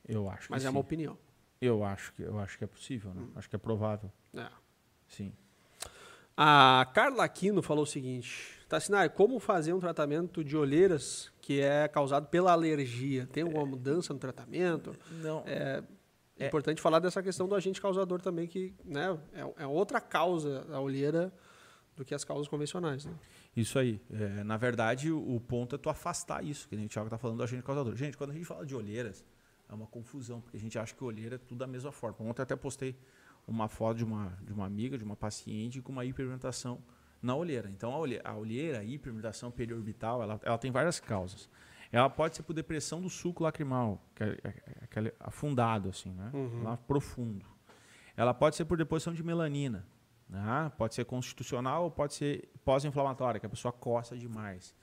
[0.08, 0.50] Eu acho.
[0.50, 0.74] Mas é sim.
[0.74, 1.18] uma opinião.
[1.60, 3.22] Eu acho que, eu acho que é possível, né?
[3.22, 3.32] Hum.
[3.34, 4.12] Acho que é provável.
[4.34, 4.48] É.
[5.08, 5.32] Sim.
[6.36, 11.86] A Carla Aquino falou o seguinte: Tassinari, como fazer um tratamento de olheiras que é
[11.86, 13.26] causado pela alergia?
[13.26, 14.96] Tem alguma é, mudança no tratamento?
[15.22, 15.44] Não.
[15.46, 15.84] É,
[16.38, 20.64] é, importante falar dessa questão do agente causador também, que né, é, é outra causa
[20.64, 21.32] da olheira
[21.94, 23.04] do que as causas convencionais.
[23.04, 23.14] Né?
[23.56, 24.00] Isso aí.
[24.10, 27.38] É, na verdade, o, o, ponto é tu afastar isso, que a gente está falando
[27.38, 27.94] do agente causador.
[27.94, 29.24] Gente, quando a gente fala de olheiras,
[29.68, 32.16] é uma confusão, porque a gente acha que olheira é tudo da mesma forma.
[32.20, 32.98] Ontem até postei
[33.46, 36.82] uma foto de uma, de uma amiga, de uma paciente com uma hiperpigmentação
[37.22, 37.68] na olheira.
[37.70, 41.48] Então a olheira, a, olheira, a hiperpigmentação periorbital, ela, ela tem várias causas.
[41.92, 46.12] Ela pode ser por depressão do suco lacrimal, que é, é, é aquele afundado assim,
[46.12, 46.30] né?
[46.34, 46.62] Uhum.
[46.62, 47.46] Lá profundo.
[48.16, 49.86] Ela pode ser por deposição de melanina,
[50.28, 50.72] né?
[50.76, 54.74] Pode ser constitucional ou pode ser pós-inflamatória, que a pessoa coça demais.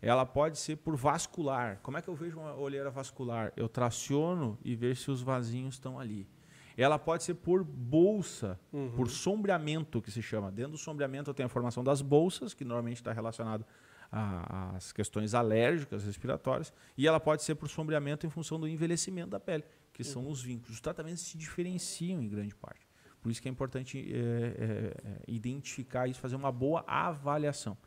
[0.00, 1.78] Ela pode ser por vascular.
[1.80, 3.52] Como é que eu vejo uma olheira vascular?
[3.56, 6.28] Eu traciono e vejo se os vasinhos estão ali.
[6.76, 8.92] Ela pode ser por bolsa, uhum.
[8.92, 10.50] por sombreamento, que se chama.
[10.50, 13.64] Dentro do sombreamento eu tenho a formação das bolsas, que normalmente está relacionado
[14.10, 16.72] às questões alérgicas, respiratórias.
[16.96, 20.30] E ela pode ser por sombreamento em função do envelhecimento da pele, que são uhum.
[20.30, 20.74] os vínculos.
[20.74, 22.86] Os tratamentos se diferenciam em grande parte.
[23.22, 27.78] Por isso que é importante é, é, identificar isso, fazer uma boa avaliação.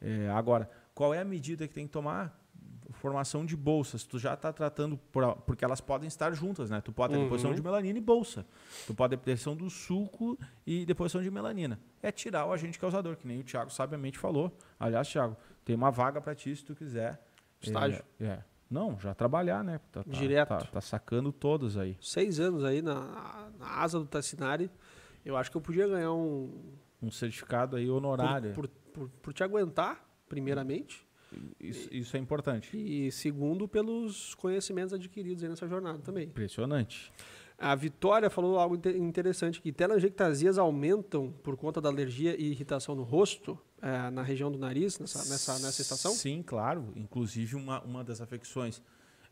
[0.00, 2.47] É, agora, qual é a medida que tem que tomar?
[2.98, 4.04] Formação de bolsas.
[4.04, 6.80] Tu já está tratando, por, porque elas podem estar juntas, né?
[6.80, 7.24] Tu pode ter uhum.
[7.24, 8.46] deposição de melanina e bolsa.
[8.86, 11.78] Tu pode ter deposição do suco e deposição de melanina.
[12.02, 14.56] É tirar o agente causador, que nem o Thiago sabiamente falou.
[14.78, 17.20] Aliás, Thiago, tem uma vaga para ti se tu quiser.
[17.60, 18.04] Estágio?
[18.20, 18.44] É, é.
[18.70, 19.80] Não, já trabalhar, né?
[19.90, 20.48] Tá, tá, Direto.
[20.48, 21.96] Tá, tá, sacando todos aí.
[22.00, 24.70] Seis anos aí na, na asa do Tassinari.
[25.24, 26.52] Eu acho que eu podia ganhar um...
[27.00, 28.52] Um certificado aí honorário.
[28.52, 31.06] Por, por por, por te aguentar, primeiramente.
[31.60, 32.76] Isso, isso, é importante.
[32.76, 36.24] E segundo, pelos conhecimentos adquiridos nessa jornada também.
[36.24, 37.12] Impressionante.
[37.58, 43.02] A Vitória falou algo interessante, que telangiectasias aumentam por conta da alergia e irritação no
[43.02, 46.12] rosto, é, na região do nariz, nessa, nessa, nessa estação?
[46.12, 46.92] Sim, claro.
[46.94, 48.80] Inclusive, uma, uma das afecções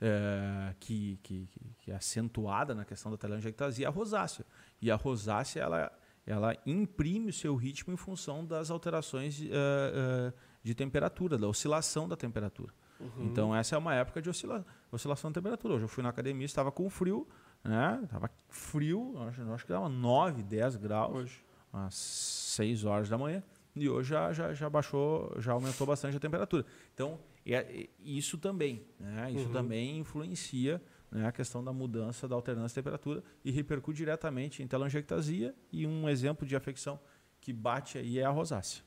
[0.01, 4.44] é, que, que, que, é acentuada na questão da telangiectasia é a rosácea.
[4.82, 5.92] E a rosácea, ela
[6.26, 10.34] ela imprime o seu ritmo em função das alterações uh,
[10.67, 12.75] de temperatura, da oscilação da temperatura.
[12.99, 13.27] Uhum.
[13.27, 15.75] Então essa é uma época de oscila oscilação de temperatura.
[15.75, 17.25] Hoje eu fui na academia, estava com frio,
[17.62, 18.01] né?
[18.03, 21.45] Estava frio, acho, acho que dava 9, 10 graus, hoje.
[21.73, 23.45] às 6 horas da manhã.
[23.77, 26.67] E hoje já, já, já baixou, já aumentou bastante a temperatura.
[26.93, 29.31] Então, é isso também, né?
[29.31, 29.53] Isso uhum.
[29.53, 34.67] também influencia né, a questão da mudança da alternância de temperatura e repercute diretamente em
[34.67, 36.99] telangiectasia e um exemplo de afecção
[37.41, 38.83] que bate aí é a rosácea.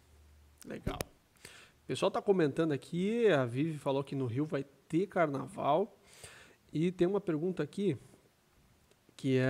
[0.65, 0.99] Legal.
[1.89, 5.97] O pessoal está comentando aqui, a Vivi falou que no Rio vai ter carnaval.
[6.71, 7.97] E tem uma pergunta aqui
[9.17, 9.49] que é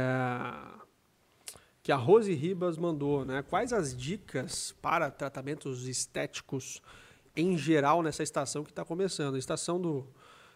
[1.83, 3.41] que a Rose Ribas mandou, né?
[3.41, 6.81] Quais as dicas para tratamentos estéticos
[7.35, 9.35] em geral nessa estação que está começando?
[9.35, 10.07] A estação do,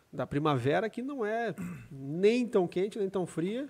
[0.10, 1.54] da primavera que não é
[1.92, 3.68] nem tão quente nem tão fria.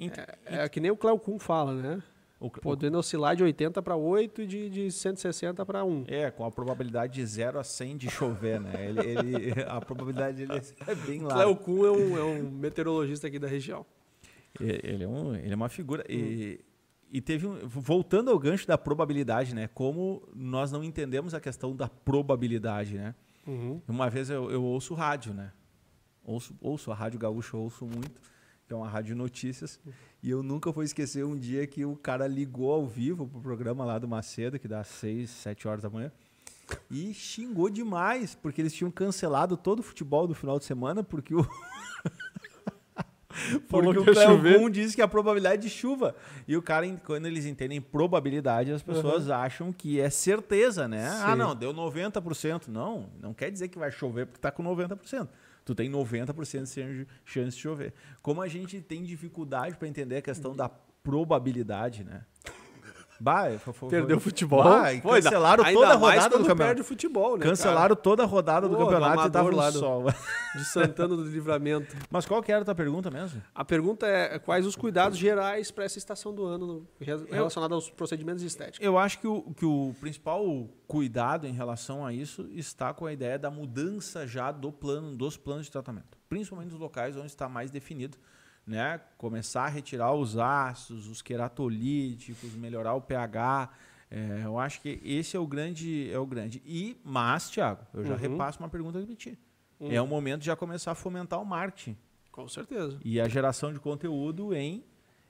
[0.00, 2.02] É, é que nem o Cléo Kuhn fala, né?
[2.40, 6.04] O, Podendo oscilar de 80 para 8 e de, de 160 para 1.
[6.08, 8.88] É, com a probabilidade de 0 a 100 de chover, né?
[8.88, 11.34] Ele, ele a probabilidade dele é bem lá.
[11.34, 13.84] Cléo Kuhn é um, é um meteorologista aqui da região.
[14.58, 16.02] Ele é, um, ele é uma figura.
[16.08, 16.12] Hum.
[16.14, 16.60] E,
[17.12, 19.68] e teve um, voltando ao gancho da probabilidade, né?
[19.74, 23.14] Como nós não entendemos a questão da probabilidade, né?
[23.46, 23.82] Uhum.
[23.86, 25.52] Uma vez eu, eu ouço rádio, né?
[26.24, 28.18] Ouço, ouço a Rádio Gaúcha, ouço muito
[28.70, 29.80] que é uma rádio notícias.
[30.22, 33.84] E eu nunca vou esquecer um dia que o cara ligou ao vivo pro programa
[33.84, 36.12] lá do Macedo, que dá 6, 7 horas da manhã.
[36.88, 41.34] E xingou demais, porque eles tinham cancelado todo o futebol do final de semana, porque
[41.34, 41.44] o.
[43.68, 46.14] Porque o Cleo disse que a probabilidade de chuva.
[46.46, 49.34] E o cara, quando eles entendem probabilidade, as pessoas uhum.
[49.34, 51.08] acham que é certeza, né?
[51.08, 51.22] Ah, Sim.
[51.24, 52.66] Ah, não, deu 90%.
[52.66, 55.28] Não, não quer dizer que vai chover porque está com 90%
[55.70, 57.94] tu tem 90% de chance de chover.
[58.20, 62.24] Como a gente tem dificuldade para entender a questão da probabilidade, né?
[63.20, 64.64] Bah, foi, foi, Perdeu o futebol.
[64.64, 66.56] Bah, cancelaram ainda, toda a rodada do campeonato.
[66.56, 67.96] perde o futebol, né, Cancelaram cara?
[67.96, 70.06] toda a rodada Pô, do campeonato e tava sol.
[70.56, 71.94] De Santana do Livramento.
[72.10, 73.42] Mas qual que era a tua pergunta mesmo?
[73.54, 76.88] A pergunta é quais os cuidados gerais para essa estação do ano
[77.30, 78.84] relacionado aos procedimentos de estética?
[78.84, 83.12] Eu acho que o, que o principal cuidado em relação a isso está com a
[83.12, 86.18] ideia da mudança já do plano, dos planos de tratamento.
[86.28, 88.16] Principalmente nos locais onde está mais definido
[88.66, 89.00] né?
[89.16, 93.70] Começar a retirar os ácidos, os queratolíticos, melhorar o pH.
[94.10, 96.62] É, eu acho que esse é o grande, é o grande.
[96.64, 98.18] E mas, Thiago, eu já uhum.
[98.18, 99.38] repasso uma pergunta que ti.
[99.78, 99.90] Uhum.
[99.90, 101.96] É o momento de já começar a fomentar o marketing.
[102.30, 102.98] Com certeza.
[103.04, 104.84] E a geração de conteúdo em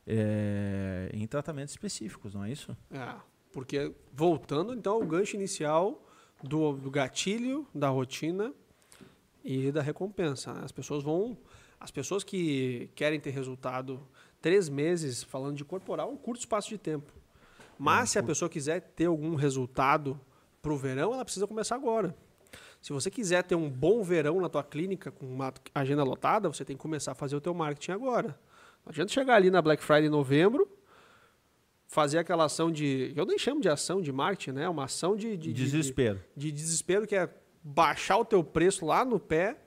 [0.07, 2.77] é, em tratamentos específicos, não é isso?
[2.91, 3.15] É,
[3.53, 6.05] porque voltando então ao gancho inicial
[6.43, 8.53] do, do gatilho, da rotina
[9.45, 10.53] e da recompensa.
[10.53, 10.63] Né?
[10.65, 11.37] As pessoas vão
[11.81, 14.07] as pessoas que querem ter resultado
[14.41, 17.13] três meses, falando de corporal, é um curto espaço de tempo.
[17.79, 20.21] Mas é, se a pessoa quiser ter algum resultado
[20.61, 22.15] para o verão, ela precisa começar agora.
[22.83, 26.65] Se você quiser ter um bom verão na tua clínica com uma agenda lotada, você
[26.65, 28.39] tem que começar a fazer o teu marketing agora.
[28.85, 30.69] Não adianta chegar ali na Black Friday em novembro,
[31.87, 33.13] fazer aquela ação de.
[33.17, 34.65] Eu nem chamo de ação de marketing, né?
[34.65, 36.21] É uma ação de, de desespero.
[36.37, 37.29] De, de, desespero, que é
[37.63, 39.59] baixar o teu preço lá no pé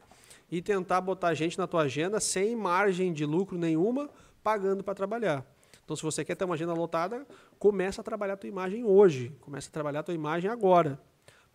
[0.53, 4.07] e tentar botar gente na tua agenda sem margem de lucro nenhuma,
[4.43, 5.43] pagando para trabalhar.
[5.83, 7.25] Então, se você quer ter uma agenda lotada,
[7.57, 11.01] começa a trabalhar a tua imagem hoje, começa a trabalhar a tua imagem agora,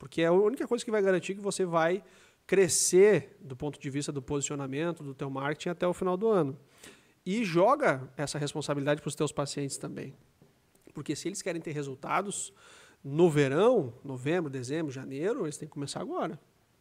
[0.01, 2.03] porque é a única coisa que vai garantir que você vai
[2.44, 6.59] crescer do ponto de vista do posicionamento, do teu marketing até o final do ano.
[7.24, 10.12] E joga essa responsabilidade para os teus pacientes também.
[10.92, 12.53] Porque se eles querem ter resultados
[13.05, 16.36] no verão, novembro, dezembro, janeiro, eles têm que começar agora.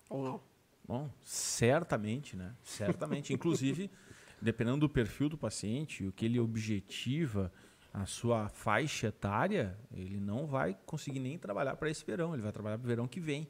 [0.10, 0.57] Ou não?
[0.88, 2.56] Bom, certamente, né?
[2.64, 3.34] Certamente.
[3.34, 3.92] Inclusive,
[4.42, 7.52] dependendo do perfil do paciente, o que ele objetiva,
[7.94, 12.52] a sua faixa etária, ele não vai conseguir nem trabalhar para esse verão, ele vai
[12.52, 13.48] trabalhar para o verão que vem.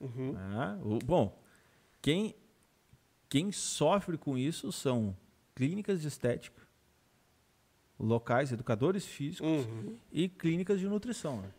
[0.00, 0.32] Uhum.
[0.32, 0.80] Né?
[0.82, 1.40] O, bom,
[2.02, 2.34] quem,
[3.28, 5.16] quem sofre com isso são
[5.54, 6.60] clínicas de estética,
[7.98, 9.96] locais, educadores físicos uhum.
[10.10, 11.42] e clínicas de nutrição.
[11.42, 11.50] Né?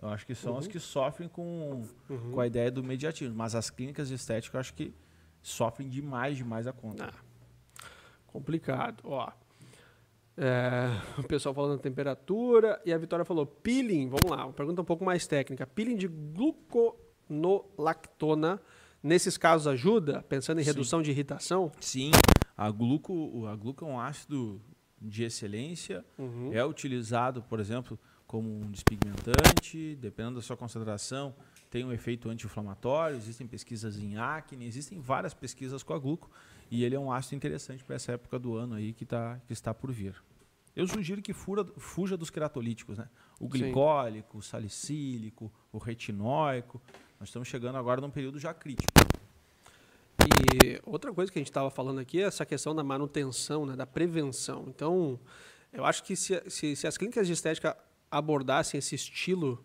[0.00, 0.58] Eu acho que são uhum.
[0.58, 2.32] as que sofrem com, uhum.
[2.32, 3.34] com a ideia do mediatismo.
[3.34, 4.94] Mas as clínicas de estética eu acho que
[5.42, 7.12] sofrem demais, demais a conta.
[7.12, 7.84] Ah,
[8.26, 9.02] complicado.
[9.04, 9.30] Ó,
[10.42, 10.88] é,
[11.18, 14.08] o pessoal falando da temperatura e a Vitória falou peeling.
[14.08, 15.66] Vamos lá, uma pergunta um pouco mais técnica.
[15.66, 18.58] Peeling de gluconolactona
[19.02, 20.22] nesses casos ajuda?
[20.22, 20.70] Pensando em Sim.
[20.70, 21.70] redução de irritação?
[21.78, 22.10] Sim,
[22.56, 24.62] a gluco, a gluco é um ácido
[25.00, 26.02] de excelência.
[26.16, 26.54] Uhum.
[26.54, 27.98] É utilizado, por exemplo,
[28.30, 31.34] como um despigmentante, dependendo da sua concentração,
[31.68, 36.30] tem um efeito anti-inflamatório, existem pesquisas em acne, existem várias pesquisas com a gluco,
[36.70, 39.52] e ele é um ácido interessante para essa época do ano aí que, tá, que
[39.52, 40.14] está por vir.
[40.76, 43.08] Eu sugiro que fura, fuja dos queratolíticos, né?
[43.40, 44.38] O glicólico, Sim.
[44.38, 46.80] o salicílico, o retinóico.
[47.18, 48.92] Nós estamos chegando agora num período já crítico.
[50.20, 53.74] E outra coisa que a gente estava falando aqui é essa questão da manutenção, né,
[53.74, 54.66] da prevenção.
[54.68, 55.18] Então,
[55.72, 57.76] eu acho que se, se, se as clínicas de estética
[58.10, 59.64] abordassem esse estilo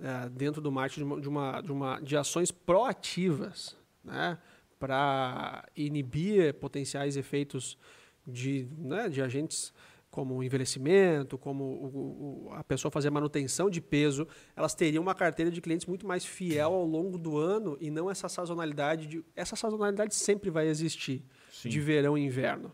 [0.00, 4.38] é, dentro do marketing de uma, de uma de ações proativas, né,
[4.78, 7.78] para inibir potenciais efeitos
[8.26, 9.72] de, né, de agentes
[10.12, 15.50] como envelhecimento, como o, o, a pessoa fazer manutenção de peso, elas teriam uma carteira
[15.50, 19.06] de clientes muito mais fiel ao longo do ano e não essa sazonalidade.
[19.06, 21.70] De, essa sazonalidade sempre vai existir, Sim.
[21.70, 22.70] de verão e inverno.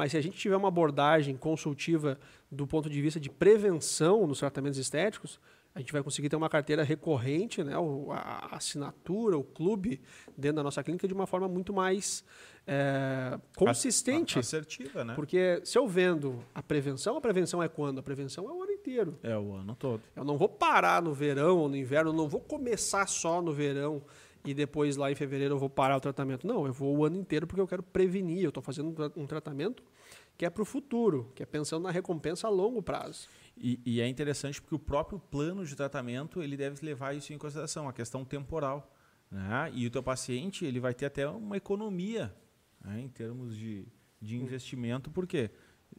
[0.00, 2.18] Mas se a gente tiver uma abordagem consultiva
[2.50, 5.38] do ponto de vista de prevenção nos tratamentos estéticos,
[5.74, 7.74] a gente vai conseguir ter uma carteira recorrente, né,
[8.10, 10.00] a assinatura, o clube
[10.34, 12.24] dentro da nossa clínica de uma forma muito mais
[12.66, 14.38] é, consistente.
[14.38, 15.12] Assertiva, né?
[15.14, 17.98] Porque se eu vendo a prevenção, a prevenção é quando?
[17.98, 19.18] A prevenção é o ano inteiro.
[19.22, 20.00] É o ano todo.
[20.16, 23.52] Eu não vou parar no verão ou no inverno, eu não vou começar só no
[23.52, 24.02] verão
[24.44, 26.46] e depois lá em fevereiro eu vou parar o tratamento.
[26.46, 28.42] Não, eu vou o ano inteiro porque eu quero prevenir.
[28.42, 29.82] Eu estou fazendo um tratamento
[30.36, 33.28] que é para o futuro, que é pensando na recompensa a longo prazo.
[33.56, 37.36] E, e, é interessante porque o próprio plano de tratamento ele deve levar isso em
[37.36, 38.90] consideração, a questão temporal.
[39.30, 39.70] Né?
[39.74, 42.34] E o teu paciente ele vai ter até uma economia
[42.82, 43.02] né?
[43.02, 43.86] em termos de,
[44.20, 45.50] de investimento, porque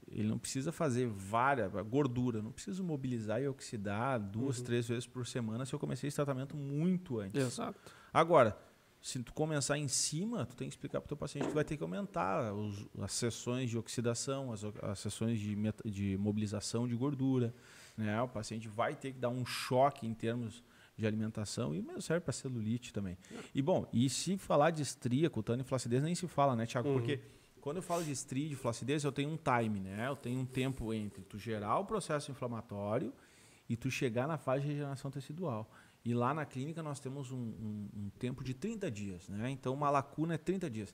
[0.08, 4.64] ele não precisa fazer várias gordura, não precisa mobilizar e oxidar duas, uhum.
[4.64, 7.40] três vezes por semana se eu comecei esse tratamento muito antes.
[7.40, 7.80] Exato.
[8.14, 8.58] Agora,
[9.02, 11.64] se tu começar em cima, tu tem que explicar para o teu paciente que vai
[11.64, 15.56] ter que aumentar os, as sessões de oxidação, as, as sessões de,
[15.86, 17.54] de mobilização de gordura.
[17.98, 18.22] Né?
[18.22, 20.64] O paciente vai ter que dar um choque em termos
[20.96, 23.18] de alimentação e mesmo serve para celulite também.
[23.56, 26.90] E bom, e se falar de estria, cutânea e flacidez, nem se fala, né, Tiago?
[26.90, 26.96] Uhum.
[26.96, 27.20] Porque
[27.60, 30.08] quando eu falo de estria, de flacidez, eu tenho um time, né?
[30.08, 33.14] Eu tenho um tempo entre tu gerar o processo inflamatório
[33.68, 35.72] e tu chegar na fase de regeneração tecidual.
[36.04, 39.30] E lá na clínica nós temos um, um, um tempo de 30 dias.
[39.30, 39.52] Né?
[39.52, 40.94] Então, uma lacuna é 30 dias.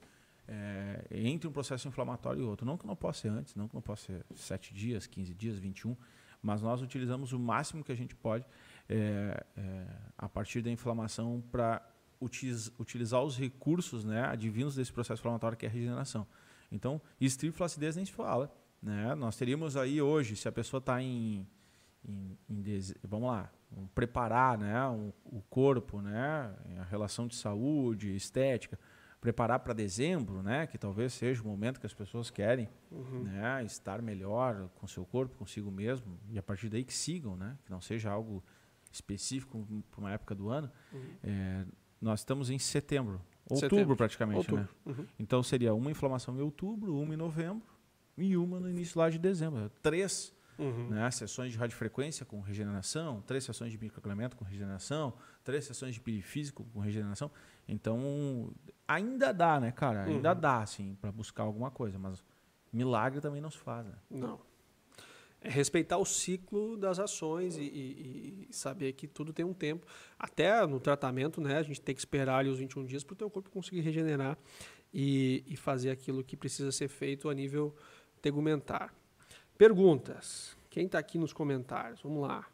[0.49, 2.65] É, entre um processo inflamatório e outro.
[2.65, 5.59] Não que não possa ser antes, não que não possa ser 7 dias, 15 dias,
[5.59, 5.95] 21,
[6.41, 8.45] mas nós utilizamos o máximo que a gente pode
[8.87, 9.87] é, é,
[10.17, 11.85] a partir da inflamação para
[12.19, 16.25] utiliz, utilizar os recursos né, advindos desse processo inflamatório que é a regeneração.
[16.71, 18.53] Então, estrip flacidez nem se fala.
[18.81, 19.15] Né?
[19.15, 21.47] Nós teríamos aí hoje, se a pessoa está em,
[22.07, 22.63] em, em,
[23.03, 28.79] vamos lá, um, preparar né, um, o corpo, né, a relação de saúde, estética,
[29.19, 33.23] preparar para dezembro, né, que talvez seja o momento que as pessoas querem uhum.
[33.23, 37.57] né, estar melhor com seu corpo, consigo mesmo, e a partir daí que sigam, né,
[37.65, 38.43] que não seja algo
[38.91, 40.71] específico para uma época do ano.
[40.93, 41.01] Uhum.
[41.23, 41.65] É,
[41.99, 43.95] nós estamos em setembro, outubro setembro.
[43.95, 44.61] praticamente, outubro.
[44.85, 44.93] né?
[44.93, 45.05] Uhum.
[45.19, 47.67] Então seria uma inflamação em outubro, uma em novembro
[48.17, 49.69] e uma no início lá de dezembro.
[49.81, 50.89] Três Uhum.
[50.89, 51.09] Né?
[51.11, 56.63] Sessões de radiofrequência com regeneração, três sessões de microagulhamento com regeneração, três sessões de perifísico
[56.73, 57.31] com regeneração.
[57.67, 58.51] Então,
[58.87, 60.03] ainda dá, né, cara?
[60.03, 60.39] Ainda uhum.
[60.39, 62.23] dá, assim, para buscar alguma coisa, mas
[62.71, 63.93] milagre também não se faz, né?
[64.09, 64.39] Não.
[65.39, 69.85] É respeitar o ciclo das ações e, e, e, saber que tudo tem um tempo.
[70.17, 73.15] Até no tratamento, né, a gente tem que esperar ali os 21 dias para o
[73.15, 74.35] teu corpo conseguir regenerar
[74.91, 77.75] e, e fazer aquilo que precisa ser feito a nível
[78.19, 78.93] tegumentar.
[79.57, 80.55] Perguntas.
[80.69, 82.01] Quem está aqui nos comentários?
[82.01, 82.45] Vamos lá.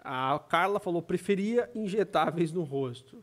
[0.00, 3.22] A Carla falou: preferia injetáveis no rosto.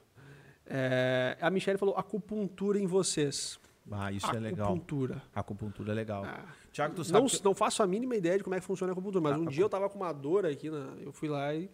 [0.66, 3.60] É, a Michelle falou: acupuntura em vocês.
[3.92, 4.48] Ah, isso acupuntura.
[4.48, 4.68] é legal.
[4.68, 5.24] Acupuntura.
[5.36, 6.24] Acupuntura é legal.
[6.26, 6.46] Ah.
[6.72, 7.44] Tiago, tu sabe não, que...
[7.44, 9.46] não faço a mínima ideia de como é que funciona a acupuntura, mas ah, um
[9.46, 10.94] dia eu tava com uma dor aqui, na...
[11.02, 11.70] eu fui lá e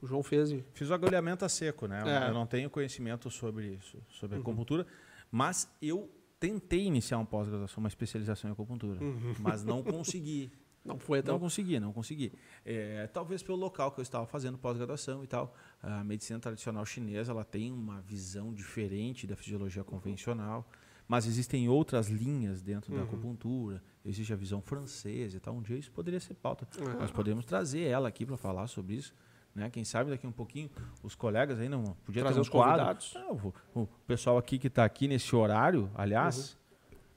[0.00, 0.54] o João fez.
[0.72, 2.02] Fiz o agulhamento a seco, né?
[2.06, 2.28] É.
[2.28, 4.42] Eu não tenho conhecimento sobre isso, sobre uhum.
[4.42, 4.86] acupuntura,
[5.30, 9.34] mas eu tentei iniciar uma pós-graduação, uma especialização em acupuntura, uhum.
[9.40, 10.52] mas não consegui.
[10.84, 12.32] Não foi Não consegui, não consegui.
[12.64, 15.54] É, talvez pelo local que eu estava fazendo pós-graduação e tal.
[15.82, 20.68] A medicina tradicional chinesa ela tem uma visão diferente da fisiologia convencional.
[21.06, 22.98] Mas existem outras linhas dentro uhum.
[22.98, 23.82] da acupuntura.
[24.04, 25.54] Existe a visão francesa e tal.
[25.54, 26.66] Um dia isso poderia ser pauta.
[26.78, 27.00] Uhum.
[27.00, 29.14] Nós podemos trazer ela aqui para falar sobre isso.
[29.54, 29.70] Né?
[29.70, 30.68] Quem sabe daqui um pouquinho
[31.02, 33.14] os colegas aí não podia trazer uns quadros.
[33.14, 36.58] É, o, o, pessoal aqui que está aqui nesse horário, aliás, uhum.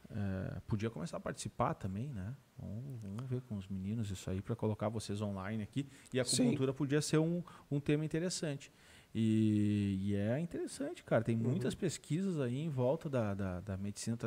[0.10, 2.34] É, podia começar a participar também, né?
[2.58, 5.88] Vamos, vamos, ver com os meninos isso aí para colocar vocês online aqui.
[6.14, 6.78] E a acupuntura Sim.
[6.78, 8.72] podia ser um, um tema interessante.
[9.14, 11.24] E, e, é interessante, cara.
[11.24, 11.80] Tem muitas uhum.
[11.80, 14.18] pesquisas aí em volta da, da, da medicina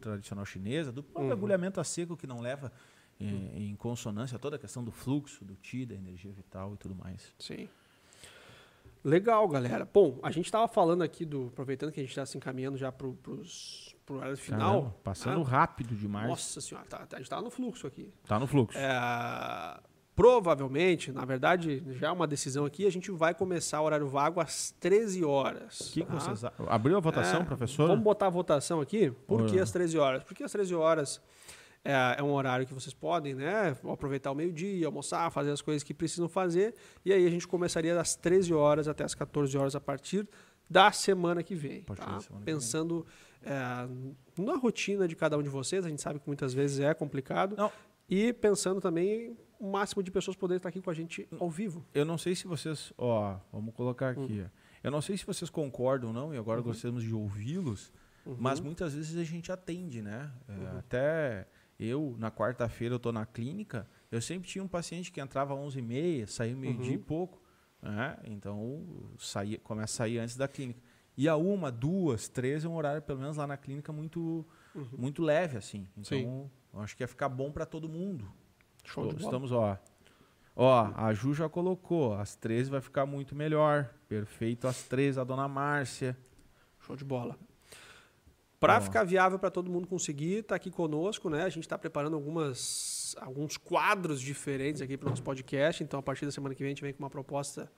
[0.00, 1.32] tradicional chinesa, do próprio uhum.
[1.32, 2.72] agulhamento a seco que não leva
[3.18, 3.50] em, uhum.
[3.54, 7.32] em, consonância toda a questão do fluxo, do ti, da energia vital e tudo mais.
[7.38, 7.68] Sim.
[9.02, 9.84] Legal, galera.
[9.84, 11.48] Bom, a gente estava falando aqui do.
[11.48, 14.74] Aproveitando que a gente está se encaminhando já para os pro horário final.
[14.74, 16.28] Caramba, passando ah, rápido demais.
[16.28, 18.12] Nossa senhora, tá, tá, a gente tá no fluxo aqui.
[18.26, 18.76] Tá no fluxo.
[18.78, 19.80] É,
[20.14, 24.40] provavelmente, na verdade, já é uma decisão aqui, a gente vai começar o horário vago
[24.40, 25.90] às 13 horas.
[25.92, 26.14] Que tá?
[26.14, 26.44] vocês...
[26.68, 27.88] Abriu a votação, é, professor?
[27.88, 29.10] Vamos botar a votação aqui?
[29.26, 30.24] Por que às 13 horas?
[30.24, 31.20] Porque às 13 horas
[31.84, 33.76] é, é, um horário que vocês podem, né?
[33.90, 36.74] Aproveitar o meio-dia, almoçar, fazer as coisas que precisam fazer.
[37.04, 40.26] E aí a gente começaria às 13 horas até às 14 horas a partir
[40.68, 41.82] da semana que vem.
[41.82, 42.20] Tá?
[42.20, 43.06] Semana Pensando
[43.44, 45.84] é, na rotina de cada um de vocês.
[45.84, 47.56] A gente sabe que muitas vezes é complicado.
[47.56, 47.70] Não.
[48.08, 51.84] E pensando também o máximo de pessoas poderem estar aqui com a gente ao vivo.
[51.94, 54.42] Eu não sei se vocês, ó, vamos colocar aqui.
[54.42, 54.50] Hum.
[54.82, 56.66] Eu não sei se vocês concordam ou não, e agora Uhum.
[56.66, 57.90] gostaríamos de ouvi-los,
[58.38, 60.30] mas muitas vezes a gente atende, né?
[60.46, 60.78] É, Uhum.
[60.78, 61.46] Até
[61.80, 65.60] eu, na quarta-feira, eu tô na clínica, eu sempre tinha um paciente que entrava às
[65.60, 66.94] 11h30, saía meio-dia Uhum.
[66.94, 67.40] e pouco,
[67.80, 68.18] né?
[68.24, 68.84] Então,
[69.18, 70.80] saía, começa a sair antes da clínica.
[71.16, 74.44] E a uma, duas, três é um horário, pelo menos lá na clínica, muito,
[74.96, 75.88] muito leve, assim.
[75.96, 76.50] Então, Uhum.
[76.82, 78.28] Acho que ia ficar bom para todo mundo.
[78.84, 79.24] Show de bola.
[79.24, 79.78] Estamos, ó.
[80.56, 82.14] Ó, a Ju já colocou.
[82.14, 83.94] Às 13 vai ficar muito melhor.
[84.08, 86.16] Perfeito às 13, a dona Márcia.
[86.80, 87.38] Show de bola.
[88.58, 91.42] Para ficar viável para todo mundo conseguir, tá aqui conosco, né?
[91.42, 95.82] A gente está preparando algumas, alguns quadros diferentes aqui para o nosso podcast.
[95.84, 97.70] Então, a partir da semana que vem, a gente vem com uma proposta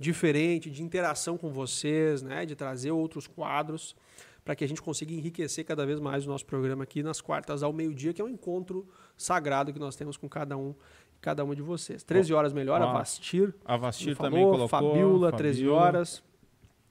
[0.00, 2.46] diferente de interação com vocês, né?
[2.46, 3.94] De trazer outros quadros
[4.42, 7.62] para que a gente consiga enriquecer cada vez mais o nosso programa aqui nas quartas
[7.62, 10.74] ao meio-dia, que é um encontro sagrado que nós temos com cada um
[11.14, 12.02] e cada uma de vocês.
[12.02, 13.54] 13 horas melhor, a Vastir.
[13.62, 14.68] A Vastir falou, também colocou.
[14.68, 15.80] Fabiola, 13 Fabiola.
[15.82, 16.22] horas.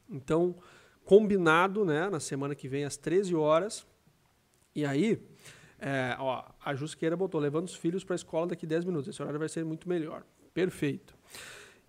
[0.08, 0.56] Então,
[1.04, 2.08] combinado, né?
[2.12, 3.88] Na semana que vem, às 13 horas.
[4.76, 5.20] E aí,
[5.80, 9.08] é, ó, a Jusqueira botou, levando os filhos para a escola daqui 10 minutos.
[9.08, 10.24] Esse horário vai ser muito melhor.
[10.54, 11.16] Perfeito.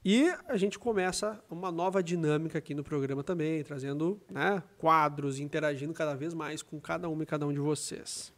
[0.05, 5.92] E a gente começa uma nova dinâmica aqui no programa também, trazendo né, quadros, interagindo
[5.92, 8.32] cada vez mais com cada uma e cada um de vocês.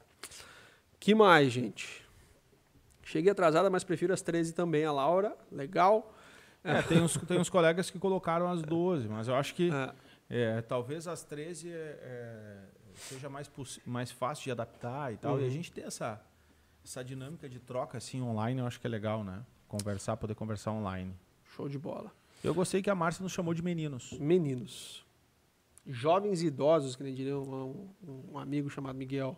[0.99, 2.05] Que mais, gente?
[3.05, 5.37] Cheguei atrasada, mas prefiro às 13 também, a Laura.
[5.53, 6.13] Legal.
[6.65, 10.59] É, tem uns, tem uns colegas que colocaram às 12, mas eu acho que É,
[10.59, 12.59] é, talvez às 13 é, é,
[12.95, 13.51] seja mais,
[13.87, 15.35] mais fácil de adaptar e tal.
[15.35, 15.43] Uhum.
[15.43, 16.21] E a gente ter essa,
[16.85, 19.45] essa dinâmica de troca assim online, eu acho que é legal, né?
[19.69, 21.15] Conversar, poder conversar online.
[21.55, 22.13] Show de bola.
[22.43, 24.19] Eu gostei que a Márcia nos chamou de meninos.
[24.19, 25.05] Meninos.
[25.87, 27.89] Jovens e idosos, que nem diria um,
[28.33, 29.37] um amigo chamado Miguel.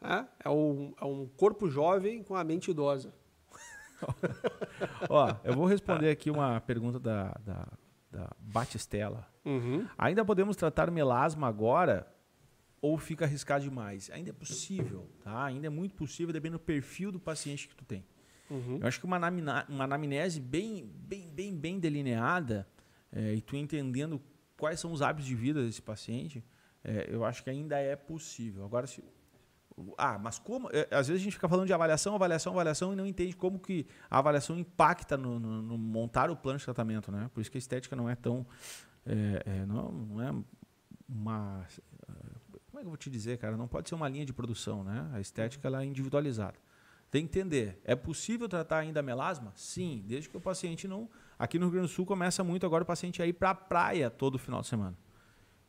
[0.00, 3.14] É, é, um, é um corpo jovem com a mente idosa.
[5.08, 7.68] Ó, eu vou responder aqui uma pergunta da, da,
[8.10, 9.26] da Batistela.
[9.44, 9.86] Uhum.
[9.96, 12.06] Ainda podemos tratar melasma agora
[12.80, 14.10] ou fica arriscado demais?
[14.10, 15.44] Ainda é possível, tá?
[15.44, 18.04] Ainda é muito possível, dependendo do perfil do paciente que tu tem.
[18.50, 18.78] Uhum.
[18.80, 19.18] Eu acho que uma,
[19.68, 22.66] uma anamnese bem, bem, bem, bem delineada
[23.12, 24.20] é, e tu entendendo
[24.56, 26.44] quais são os hábitos de vida desse paciente,
[26.84, 28.64] é, eu acho que ainda é possível.
[28.64, 29.02] Agora, se
[29.98, 30.70] ah, mas como?
[30.72, 33.58] é, às vezes a gente fica falando de avaliação, avaliação, avaliação e não entende como
[33.58, 37.28] que a avaliação impacta no, no- no montar o plano de tratamento, né?
[37.34, 38.46] Por isso que a estética não é tão,
[39.04, 40.30] é, é, não, não é
[41.08, 41.66] uma,
[42.68, 43.56] como é que eu vou te dizer, cara?
[43.56, 45.10] Não pode ser uma linha de produção, né?
[45.12, 46.58] A estética ela é individualizada.
[47.16, 47.80] Tem que entender.
[47.82, 49.50] É possível tratar ainda melasma?
[49.56, 51.08] Sim, desde que o paciente não.
[51.38, 53.54] Aqui no Rio Grande do Sul começa muito agora o paciente a ir para a
[53.54, 54.94] praia todo final de semana.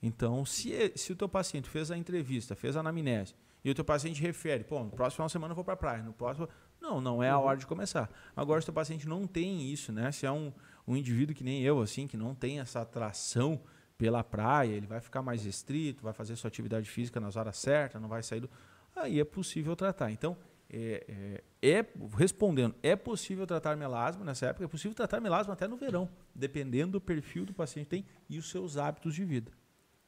[0.04, 3.34] Então, se, se o teu paciente fez a entrevista, fez a anamnese,
[3.64, 5.78] e o teu paciente refere, pô, no próximo final de semana eu vou para a
[5.78, 6.50] praia, no próximo...
[6.82, 8.12] Não, não é a hora de começar.
[8.36, 10.12] Agora, se o teu paciente não tem isso, né?
[10.12, 10.52] Se é um,
[10.86, 13.62] um indivíduo que nem eu, assim, que não tem essa atração
[13.98, 18.02] pela praia, ele vai ficar mais restrito, vai fazer sua atividade física nas horas certas,
[18.02, 18.50] não vai sair do...
[18.93, 20.12] Aí é possível tratar.
[20.12, 20.36] Então,
[20.70, 21.86] é, é, é-
[22.18, 26.93] respondendo, é possível tratar melasma nessa época, é possível tratar melasma até no verão, dependendo
[26.93, 29.51] do perfil do paciente tem e os seus hábitos de vida.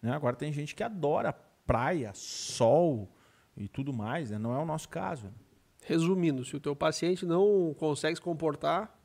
[0.01, 0.11] né?
[0.11, 1.31] Agora tem gente que adora
[1.65, 3.09] praia, sol
[3.55, 4.37] e tudo mais, né?
[4.37, 5.25] não é o nosso caso.
[5.27, 5.31] né?
[5.85, 8.95] Resumindo, se o teu paciente não consegue se comportar,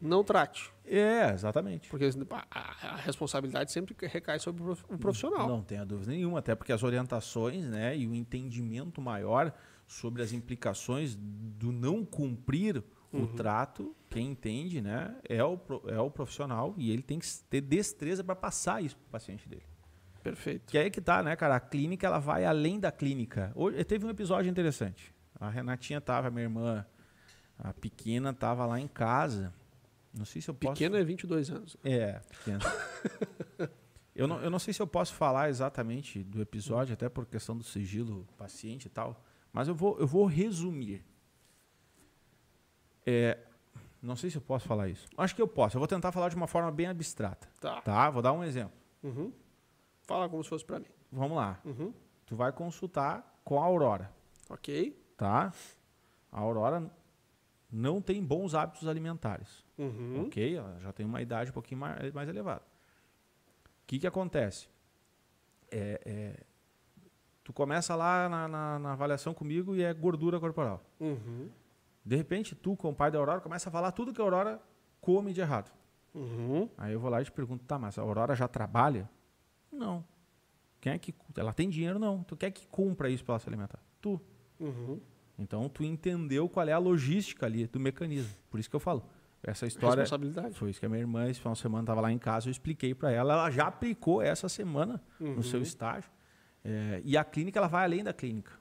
[0.00, 0.72] não trate.
[0.84, 1.88] É, exatamente.
[1.88, 2.08] Porque
[2.50, 5.46] a, responsabilidade sempre recai sobre o prof- o profissional.
[5.46, 9.52] Não tenha dúvida nenhuma, até porque as orientações né, e o entendimento maior
[9.92, 12.82] sobre as implicações do não cumprir
[13.12, 17.60] o trato, quem entende, né, é o, é o profissional e ele tem que ter
[17.60, 19.66] destreza para passar isso para o paciente dele.
[20.22, 20.70] Perfeito.
[20.70, 21.56] Que é aí que tá, né, cara?
[21.56, 23.52] A clínica ela vai além da clínica.
[23.54, 25.12] Hoje, teve um episódio interessante.
[25.38, 26.86] A Renatinha tava, minha irmã,
[27.58, 29.52] a pequena, tava lá em casa.
[30.14, 30.74] Não sei se eu posso.
[30.74, 31.76] Pequeno é 22 anos.
[31.82, 32.60] É, pequeno.
[34.14, 37.56] eu, não, eu não sei se eu posso falar exatamente do episódio, até por questão
[37.56, 39.20] do sigilo paciente e tal,
[39.52, 41.04] mas eu vou, eu vou resumir.
[43.04, 43.38] É,
[44.00, 45.06] não sei se eu posso falar isso.
[45.16, 45.76] Acho que eu posso.
[45.76, 47.48] Eu vou tentar falar de uma forma bem abstrata.
[47.60, 47.80] Tá.
[47.82, 48.10] Tá?
[48.10, 48.72] Vou dar um exemplo.
[49.02, 49.32] Uhum.
[50.02, 50.86] Fala como se fosse pra mim.
[51.10, 51.60] Vamos lá.
[51.64, 51.92] Uhum.
[52.26, 54.10] Tu vai consultar com a Aurora,
[54.48, 54.96] Ok.
[55.16, 55.52] tá?
[56.30, 56.90] A Aurora
[57.70, 59.64] não tem bons hábitos alimentares.
[59.76, 60.24] Uhum.
[60.26, 62.62] Ok, ela já tem uma idade um pouquinho mais, mais elevada.
[62.62, 64.68] O que, que acontece?
[65.70, 66.42] É, é,
[67.44, 70.82] tu começa lá na, na- na avaliação comigo e é gordura corporal.
[71.00, 71.48] Uhum.
[72.04, 74.60] De repente, tu, com o pai da Aurora, começa a falar tudo que a Aurora
[75.00, 75.70] come de errado.
[76.14, 76.68] Uhum.
[76.76, 79.08] Aí eu vou lá e te pergunto, tá, mas a Aurora já trabalha?
[79.70, 80.04] Não.
[80.80, 81.14] Quem é que.
[81.36, 82.22] Ela tem dinheiro, não.
[82.24, 83.78] Tu quer que cumpra isso para ela se alimentar?
[84.00, 84.20] Tu.
[84.58, 85.00] Uhum.
[85.38, 88.34] Então tu entendeu qual é a logística ali do mecanismo.
[88.50, 89.04] Por isso que eu falo.
[89.42, 90.00] Essa história.
[90.02, 90.54] Responsabilidade.
[90.56, 92.50] Foi isso que a minha irmã, esse final de semana, estava lá em casa, eu
[92.50, 93.32] expliquei para ela.
[93.32, 95.36] Ela já aplicou essa semana Uhum.
[95.36, 96.10] no seu estágio.
[96.64, 98.52] É, e a clínica, ela vai além da clínica.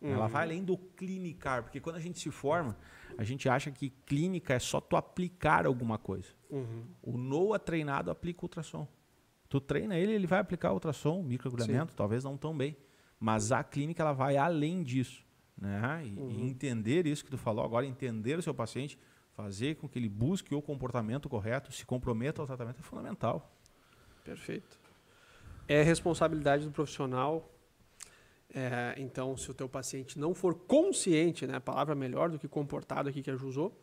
[0.00, 0.28] Ela Uhum.
[0.28, 1.62] vai além do clinicar.
[1.62, 2.76] Porque quando a gente se forma,
[3.16, 6.28] a gente acha que clínica é só tu aplicar alguma coisa.
[6.50, 6.84] Uhum.
[7.02, 8.86] O NOA treinado aplica ultrassom.
[9.48, 12.76] Tu treina ele, ele vai aplicar ultrassom, microagulhamento, talvez não tão bem.
[13.18, 15.24] Mas a clínica ela vai além disso.
[15.56, 16.02] Né?
[16.04, 18.98] E, e entender isso que tu falou agora, entender o seu paciente,
[19.32, 23.50] fazer com que ele busque o comportamento correto, se comprometa ao tratamento é fundamental.
[24.24, 24.78] Perfeito.
[25.68, 27.52] É responsabilidade do profissional.
[28.54, 32.48] É, então, se o teu paciente não for consciente, né, a palavra melhor do que
[32.48, 33.80] comportado aqui que a Ju usou,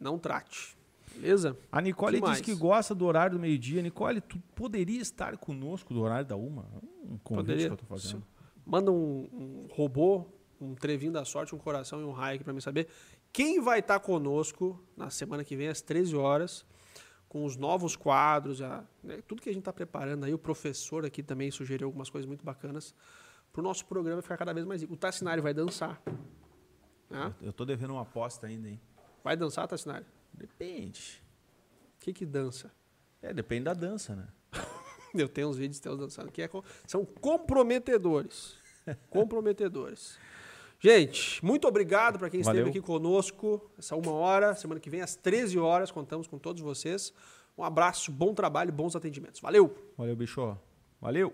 [0.00, 0.76] não trate.
[1.14, 1.56] Beleza?
[1.70, 3.82] A Nicole diz que gosta do horário do meio-dia.
[3.82, 6.66] Nicole, tu poderia estar conosco do horário da uma?
[7.04, 7.66] Um convite Poderia.
[7.66, 8.22] que eu tô fazendo.
[8.64, 10.26] Manda um, um robô,
[10.60, 12.88] um trevinho da sorte, um coração e um raio aqui para mim saber
[13.32, 16.64] quem vai estar conosco na semana que vem às 13 horas
[17.28, 20.32] com os novos quadros, a- né, tudo que a gente está preparando aí.
[20.34, 22.94] O professor aqui também sugeriu algumas coisas muito bacanas
[23.52, 24.94] para o nosso programa ficar cada vez mais rico.
[24.94, 26.00] O Tassinari vai dançar.
[27.10, 27.34] né?
[27.40, 28.80] Eu tô devendo uma aposta ainda, hein?
[29.24, 30.06] Vai dançar, Tassinari?
[30.32, 31.22] Depende.
[31.96, 32.70] O que que dança?
[33.20, 34.28] É, depende da dança, né?
[35.14, 36.48] Eu tenho uns vídeos teus dançando que é
[36.86, 38.56] são comprometedores.
[39.10, 40.18] comprometedores.
[40.80, 42.70] Gente, muito obrigado para quem esteve Valeu.
[42.70, 44.54] aqui conosco essa uma hora.
[44.54, 47.12] Semana que vem, às 13 horas, contamos com todos vocês.
[47.56, 49.40] Um abraço, bom trabalho, bons atendimentos.
[49.40, 49.74] Valeu!
[49.96, 50.56] Valeu, bicho.
[51.00, 51.32] Valeu.